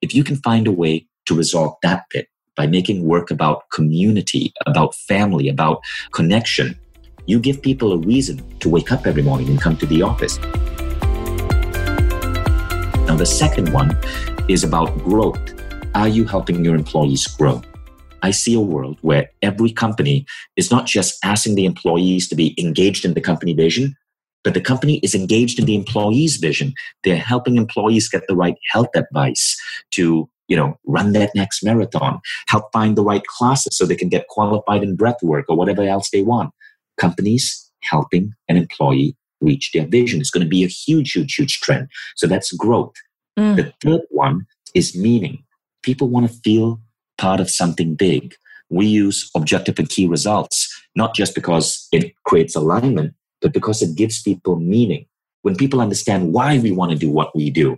if 0.02 0.14
you 0.14 0.24
can 0.24 0.36
find 0.38 0.68
a 0.68 0.72
way 0.72 1.08
to 1.26 1.36
resolve 1.36 1.76
that 1.82 2.04
bit 2.12 2.28
by 2.56 2.68
making 2.68 3.08
work 3.08 3.32
about 3.32 3.70
community, 3.72 4.54
about 4.66 4.94
family, 4.94 5.48
about 5.48 5.82
connection, 6.12 6.78
you 7.26 7.40
give 7.40 7.62
people 7.62 7.94
a 7.94 7.98
reason 7.98 8.44
to 8.60 8.70
wake 8.70 8.92
up 8.92 9.08
every 9.08 9.24
morning 9.24 9.48
and 9.50 9.62
come 9.62 9.78
to 9.78 9.86
the 9.86 10.02
office. 10.02 10.38
Now, 13.14 13.20
the 13.20 13.28
second 13.28 13.72
one 13.72 13.96
is 14.50 14.64
about 14.64 14.98
growth. 15.04 15.40
Are 15.94 16.08
you 16.08 16.26
helping 16.26 16.66
your 16.66 16.74
employees 16.74 17.28
grow? 17.28 17.62
I 18.24 18.32
see 18.32 18.56
a 18.56 18.60
world 18.60 18.98
where 19.02 19.30
every 19.44 19.72
company 19.72 20.26
is 20.56 20.72
not 20.72 20.88
just 20.88 21.24
asking 21.24 21.54
the 21.54 21.66
employees 21.66 22.28
to 22.30 22.36
be 22.36 22.60
engaged 22.60 23.06
in 23.06 23.14
the 23.14 23.22
company 23.22 23.54
vision, 23.54 23.96
but 24.44 24.56
the 24.56 24.62
company 24.62 25.00
is 25.04 25.14
engaged 25.14 25.60
in 25.60 25.66
the 25.66 25.76
employee's 25.76 26.38
vision. 26.38 26.74
They're 27.04 27.18
helping 27.18 27.58
employees 27.58 28.10
get 28.10 28.24
the 28.28 28.36
right 28.36 28.56
health 28.72 28.90
advice 28.96 29.62
to 29.92 30.28
you 30.48 30.58
know 30.58 30.80
run 30.88 31.14
that 31.14 31.36
next 31.36 31.64
marathon 31.64 32.20
help 32.48 32.66
find 32.74 32.98
the 32.98 33.04
right 33.04 33.24
classes 33.26 33.78
so 33.78 33.86
they 33.86 33.96
can 33.96 34.10
get 34.10 34.28
qualified 34.28 34.82
in 34.82 34.96
breath 34.96 35.22
work 35.22 35.46
or 35.48 35.56
whatever 35.56 35.84
else 35.84 36.10
they 36.10 36.24
want 36.24 36.52
companies 37.00 37.72
helping 37.84 38.34
an 38.50 38.58
employee 38.58 39.16
reach 39.44 39.72
their 39.74 39.86
vision 39.86 40.22
is 40.22 40.32
going 40.32 40.44
to 40.44 40.50
be 40.50 40.64
a 40.64 40.68
huge 40.68 41.12
huge 41.12 41.36
huge 41.36 41.60
trend 41.60 41.88
so 42.16 42.26
that's 42.28 42.52
growth 42.54 42.96
mm. 43.38 43.56
the 43.56 43.74
third 43.82 44.02
one 44.10 44.46
is 44.74 44.96
meaning 44.96 45.44
people 45.84 46.08
want 46.08 46.28
to 46.28 46.40
feel 46.40 46.80
part 47.18 47.40
of 47.40 47.50
something 47.50 47.96
big. 47.96 48.36
We 48.70 48.88
use 48.88 49.30
objective 49.36 49.78
and 49.78 49.88
key 49.88 50.08
results, 50.08 50.68
not 50.96 51.14
just 51.14 51.36
because 51.36 51.88
it 51.92 52.14
creates 52.26 52.56
alignment, 52.56 53.14
but 53.42 53.54
because 53.54 53.82
it 53.82 53.96
gives 53.96 54.22
people 54.22 54.56
meaning. 54.56 55.06
When 55.44 55.56
people 55.56 55.82
understand 55.82 56.34
why 56.34 56.58
we 56.58 56.72
want 56.72 56.92
to 56.92 56.98
do 56.98 57.12
what 57.12 57.36
we 57.36 57.50
do, 57.50 57.78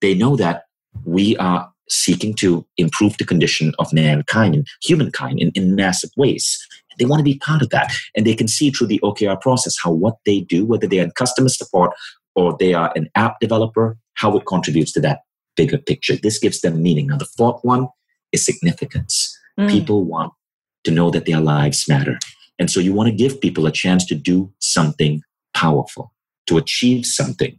they 0.00 0.14
know 0.14 0.36
that 0.36 0.64
we 1.04 1.36
are 1.36 1.70
seeking 1.88 2.34
to 2.34 2.66
improve 2.76 3.16
the 3.18 3.24
condition 3.24 3.72
of 3.78 3.92
mankind 3.92 4.54
and 4.54 4.66
humankind 4.82 5.38
in, 5.38 5.50
in 5.54 5.74
massive 5.74 6.10
ways. 6.16 6.58
They 6.98 7.04
want 7.04 7.20
to 7.20 7.24
be 7.24 7.38
part 7.38 7.62
of 7.62 7.70
that. 7.70 7.92
And 8.16 8.26
they 8.26 8.34
can 8.34 8.48
see 8.48 8.70
through 8.70 8.88
the 8.88 9.00
OKR 9.02 9.40
process 9.40 9.76
how 9.82 9.92
what 9.92 10.16
they 10.26 10.40
do, 10.40 10.64
whether 10.64 10.86
they're 10.86 11.04
in 11.04 11.10
customer 11.12 11.48
support 11.48 11.92
or 12.34 12.56
they 12.58 12.74
are 12.74 12.92
an 12.96 13.08
app 13.14 13.40
developer, 13.40 13.96
how 14.14 14.36
it 14.36 14.46
contributes 14.46 14.92
to 14.92 15.00
that 15.00 15.20
bigger 15.56 15.78
picture. 15.78 16.16
This 16.16 16.38
gives 16.38 16.60
them 16.60 16.82
meaning. 16.82 17.08
Now, 17.08 17.18
the 17.18 17.26
fourth 17.36 17.60
one 17.62 17.88
is 18.32 18.44
significance. 18.44 19.38
Mm. 19.58 19.70
People 19.70 20.04
want 20.04 20.32
to 20.84 20.90
know 20.90 21.10
that 21.10 21.26
their 21.26 21.40
lives 21.40 21.88
matter. 21.88 22.18
And 22.58 22.70
so 22.70 22.80
you 22.80 22.92
want 22.92 23.08
to 23.08 23.14
give 23.14 23.40
people 23.40 23.66
a 23.66 23.72
chance 23.72 24.04
to 24.06 24.14
do 24.14 24.52
something 24.60 25.22
powerful, 25.54 26.12
to 26.46 26.56
achieve 26.56 27.04
something. 27.06 27.58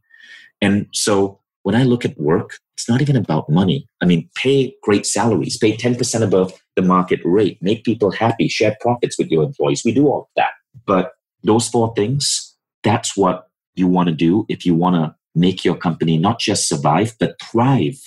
And 0.61 0.87
so 0.93 1.39
when 1.63 1.75
I 1.75 1.83
look 1.83 2.05
at 2.05 2.19
work, 2.19 2.59
it's 2.75 2.89
not 2.89 3.01
even 3.01 3.15
about 3.15 3.49
money. 3.49 3.87
I 4.01 4.05
mean, 4.05 4.29
pay 4.35 4.75
great 4.81 5.05
salaries, 5.05 5.57
pay 5.57 5.75
10% 5.75 6.21
above 6.21 6.53
the 6.75 6.81
market 6.81 7.19
rate, 7.23 7.57
make 7.61 7.83
people 7.83 8.11
happy, 8.11 8.47
share 8.47 8.75
profits 8.81 9.17
with 9.17 9.29
your 9.29 9.43
employees. 9.43 9.83
We 9.85 9.93
do 9.93 10.07
all 10.07 10.21
of 10.21 10.27
that. 10.35 10.51
But 10.85 11.11
those 11.43 11.67
four 11.69 11.93
things, 11.95 12.55
that's 12.83 13.15
what 13.15 13.47
you 13.75 13.87
want 13.87 14.09
to 14.09 14.15
do 14.15 14.45
if 14.49 14.65
you 14.65 14.75
want 14.75 14.95
to 14.95 15.15
make 15.35 15.63
your 15.63 15.75
company 15.75 16.17
not 16.17 16.39
just 16.39 16.67
survive, 16.67 17.15
but 17.19 17.35
thrive 17.41 17.99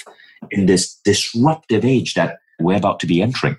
in 0.50 0.66
this 0.66 1.00
disruptive 1.04 1.84
age 1.84 2.14
that 2.14 2.38
we're 2.60 2.76
about 2.76 3.00
to 3.00 3.06
be 3.06 3.22
entering. 3.22 3.56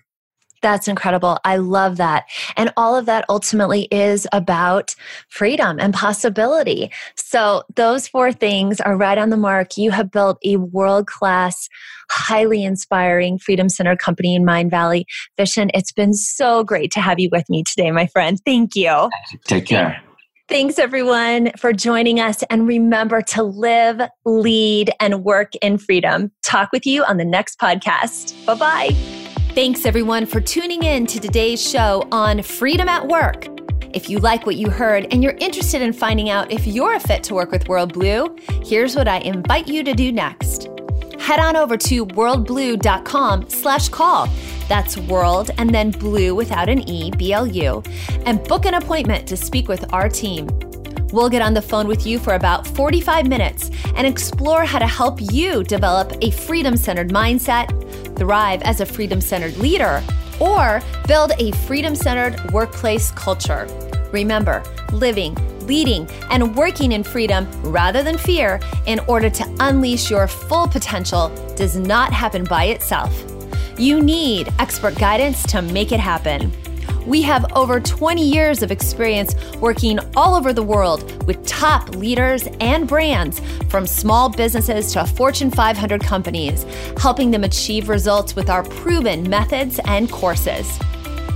That's 0.62 0.88
incredible. 0.88 1.39
I 1.46 1.58
love 1.58 1.98
that. 1.98 2.26
And 2.56 2.72
all 2.78 2.96
of 2.96 3.06
that 3.06 3.26
ultimately 3.30 3.88
is 3.91 4.28
about 4.32 4.96
freedom 5.30 5.80
and 5.80 5.93
possibility. 5.93 6.91
So, 7.15 7.63
those 7.76 8.08
four 8.08 8.32
things 8.32 8.82
are 8.82 8.98
right 8.98 9.17
on 9.17 9.30
the 9.30 9.38
mark. 9.38 9.78
You 9.78 9.91
have 9.91 10.12
built 10.12 10.39
a 10.43 10.58
world 10.58 11.08
class, 11.08 11.70
highly 12.10 12.63
inspiring 12.63 13.38
freedom 13.38 13.70
center 13.70 13.96
company 13.96 14.36
in 14.36 14.43
Mindvalley. 14.43 15.06
Vishen, 15.38 15.70
it's 15.74 15.91
been 15.91 16.13
so 16.13 16.63
great 16.63 16.91
to 16.91 17.02
have 17.02 17.20
you 17.20 17.30
with 17.32 17.50
me 17.50 17.63
today, 17.63 17.91
my 17.91 18.08
friend. 18.08 18.39
Thank 18.46 18.76
you. 18.76 19.10
Take 19.46 19.65
care. 19.65 20.02
Thanks, 20.50 20.80
everyone, 20.80 21.52
for 21.58 21.74
joining 21.74 22.22
us. 22.22 22.41
And 22.50 22.67
remember 22.67 23.22
to 23.22 23.43
live, 23.43 24.02
lead, 24.24 24.91
and 25.02 25.26
work 25.26 25.54
in 25.62 25.78
freedom. 25.78 26.32
Talk 26.41 26.72
with 26.72 26.86
you 26.86 27.04
on 27.04 27.17
the 27.17 27.26
next 27.26 27.60
podcast. 27.60 28.34
Bye 28.46 28.56
bye. 28.56 29.07
Thanks, 29.58 29.88
everyone, 29.88 30.28
for 30.28 30.39
tuning 30.39 30.84
in 30.84 31.08
to 31.08 31.20
today's 31.20 31.60
show 31.60 32.08
on 32.12 32.43
Freedom 32.43 32.88
at 32.88 33.08
Work. 33.08 33.48
If 33.91 34.08
you 34.08 34.20
like 34.20 34.46
what 34.46 34.56
you 34.56 34.70
heard 34.70 35.12
and 35.12 35.24
you're 35.24 35.34
interested 35.39 35.82
in 35.82 35.93
finding 35.93 36.30
out 36.30 36.52
if 36.52 36.67
you're 36.67 36.93
a 36.93 37.00
fit 37.00 37.24
to 37.24 37.34
work 37.34 37.50
with 37.50 37.63
WorldBlu, 37.63 38.63
here's 38.63 38.96
what 38.96 39.08
I 39.08 39.17
invite 39.17 39.67
you 39.67 39.84
to 39.84 39.96
do 39.96 40.12
next. 40.12 40.67
Head 41.17 41.39
on 41.39 41.56
over 41.56 41.76
to 41.76 42.06
worldblu.com 42.06 43.50
slash 43.50 43.89
call 43.89 44.30
that's 44.70 44.96
world 44.96 45.50
and 45.58 45.74
then 45.74 45.89
blue 45.89 46.36
without 46.36 46.70
an 46.70 46.88
E, 46.88 47.10
B 47.17 47.34
L 47.34 47.48
U, 47.48 47.82
and 48.28 48.43
book 48.43 48.67
an 48.67 48.76
appointment 48.76 49.28
to 49.28 49.36
speak 49.36 49.67
with 49.67 49.91
our 49.91 50.08
team. 50.08 50.48
We'll 51.13 51.30
get 51.30 51.41
on 51.41 51.54
the 51.54 51.62
phone 51.62 51.88
with 51.88 52.06
you 52.06 52.20
for 52.20 52.34
about 52.34 52.67
45 52.67 53.28
minutes 53.28 53.72
and 53.96 54.06
explore 54.06 54.65
how 54.65 54.80
to 54.80 54.88
help 54.88 55.20
you 55.20 55.63
develop 55.63 56.13
a 56.22 56.32
freedom 56.32 56.76
centered 56.76 57.10
mindset, 57.10 57.72
thrive 58.17 58.62
as 58.63 58.82
a 58.82 58.86
freedom 58.86 59.21
centered 59.21 59.58
leader, 59.58 60.03
or 60.39 60.82
build 61.08 61.32
a 61.39 61.51
freedom 61.67 61.95
centered 61.95 62.51
workplace 62.51 63.12
culture. 63.12 63.67
Remember, 64.12 64.63
living, 64.91 65.36
leading, 65.67 66.10
and 66.30 66.56
working 66.56 66.93
in 66.93 67.03
freedom 67.03 67.47
rather 67.63 68.03
than 68.03 68.17
fear 68.17 68.60
in 68.86 68.99
order 69.08 69.30
to 69.30 69.56
unleash 69.60 70.10
your 70.10 70.27
full 70.27 70.67
potential 70.67 71.30
does 71.56 71.75
not 71.75 72.13
happen 72.13 72.43
by 72.43 72.65
itself. 72.65 73.13
You 73.77 74.01
need 74.01 74.49
expert 74.60 74.95
guidance 74.97 75.43
to 75.47 75.62
make 75.62 75.91
it 75.91 75.99
happen. 75.99 76.51
We 77.08 77.22
have 77.22 77.50
over 77.54 77.80
20 77.80 78.22
years 78.22 78.62
of 78.62 78.70
experience 78.70 79.34
working 79.62 79.98
all 80.17 80.36
over 80.36 80.52
the 80.52 80.62
world 80.62 81.26
with 81.26 81.46
top 81.48 81.96
leaders 81.96 82.50
and 82.60 82.86
brands, 82.86 83.39
from 83.70 83.88
small 83.88 84.28
businesses 84.28 84.91
to 84.91 85.06
Fortune 85.06 85.50
500 85.50 86.04
companies, 86.04 86.65
helping 86.98 87.32
them 87.32 87.46
achieve 87.46 87.88
results 87.88 88.36
with 88.36 88.50
our 88.50 88.63
proven 88.63 89.30
methods 89.30 89.80
and 89.86 90.12
courses. 90.12 90.78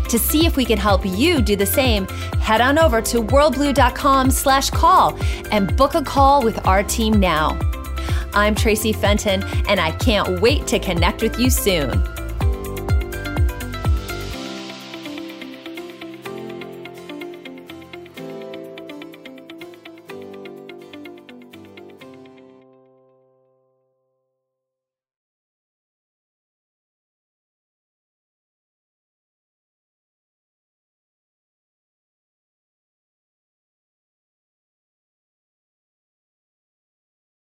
To 0.09 0.19
see 0.19 0.45
if 0.45 0.57
we 0.57 0.65
can 0.65 0.77
help 0.77 1.05
you 1.05 1.41
do 1.41 1.55
the 1.55 1.65
same, 1.65 2.05
head 2.41 2.59
on 2.59 2.77
over 2.77 3.01
to 3.03 3.21
worldblu.com/call 3.21 5.17
and 5.51 5.77
book 5.77 5.95
a 5.95 6.01
call 6.01 6.43
with 6.43 6.67
our 6.67 6.83
team 6.83 7.17
now. 7.17 7.57
I'm 8.33 8.55
Traci 8.55 8.93
Fenton, 8.93 9.41
and 9.69 9.79
I 9.79 9.91
can't 9.91 10.41
wait 10.41 10.67
to 10.67 10.79
connect 10.79 11.21
with 11.21 11.39
you 11.39 11.49
soon. 11.49 12.03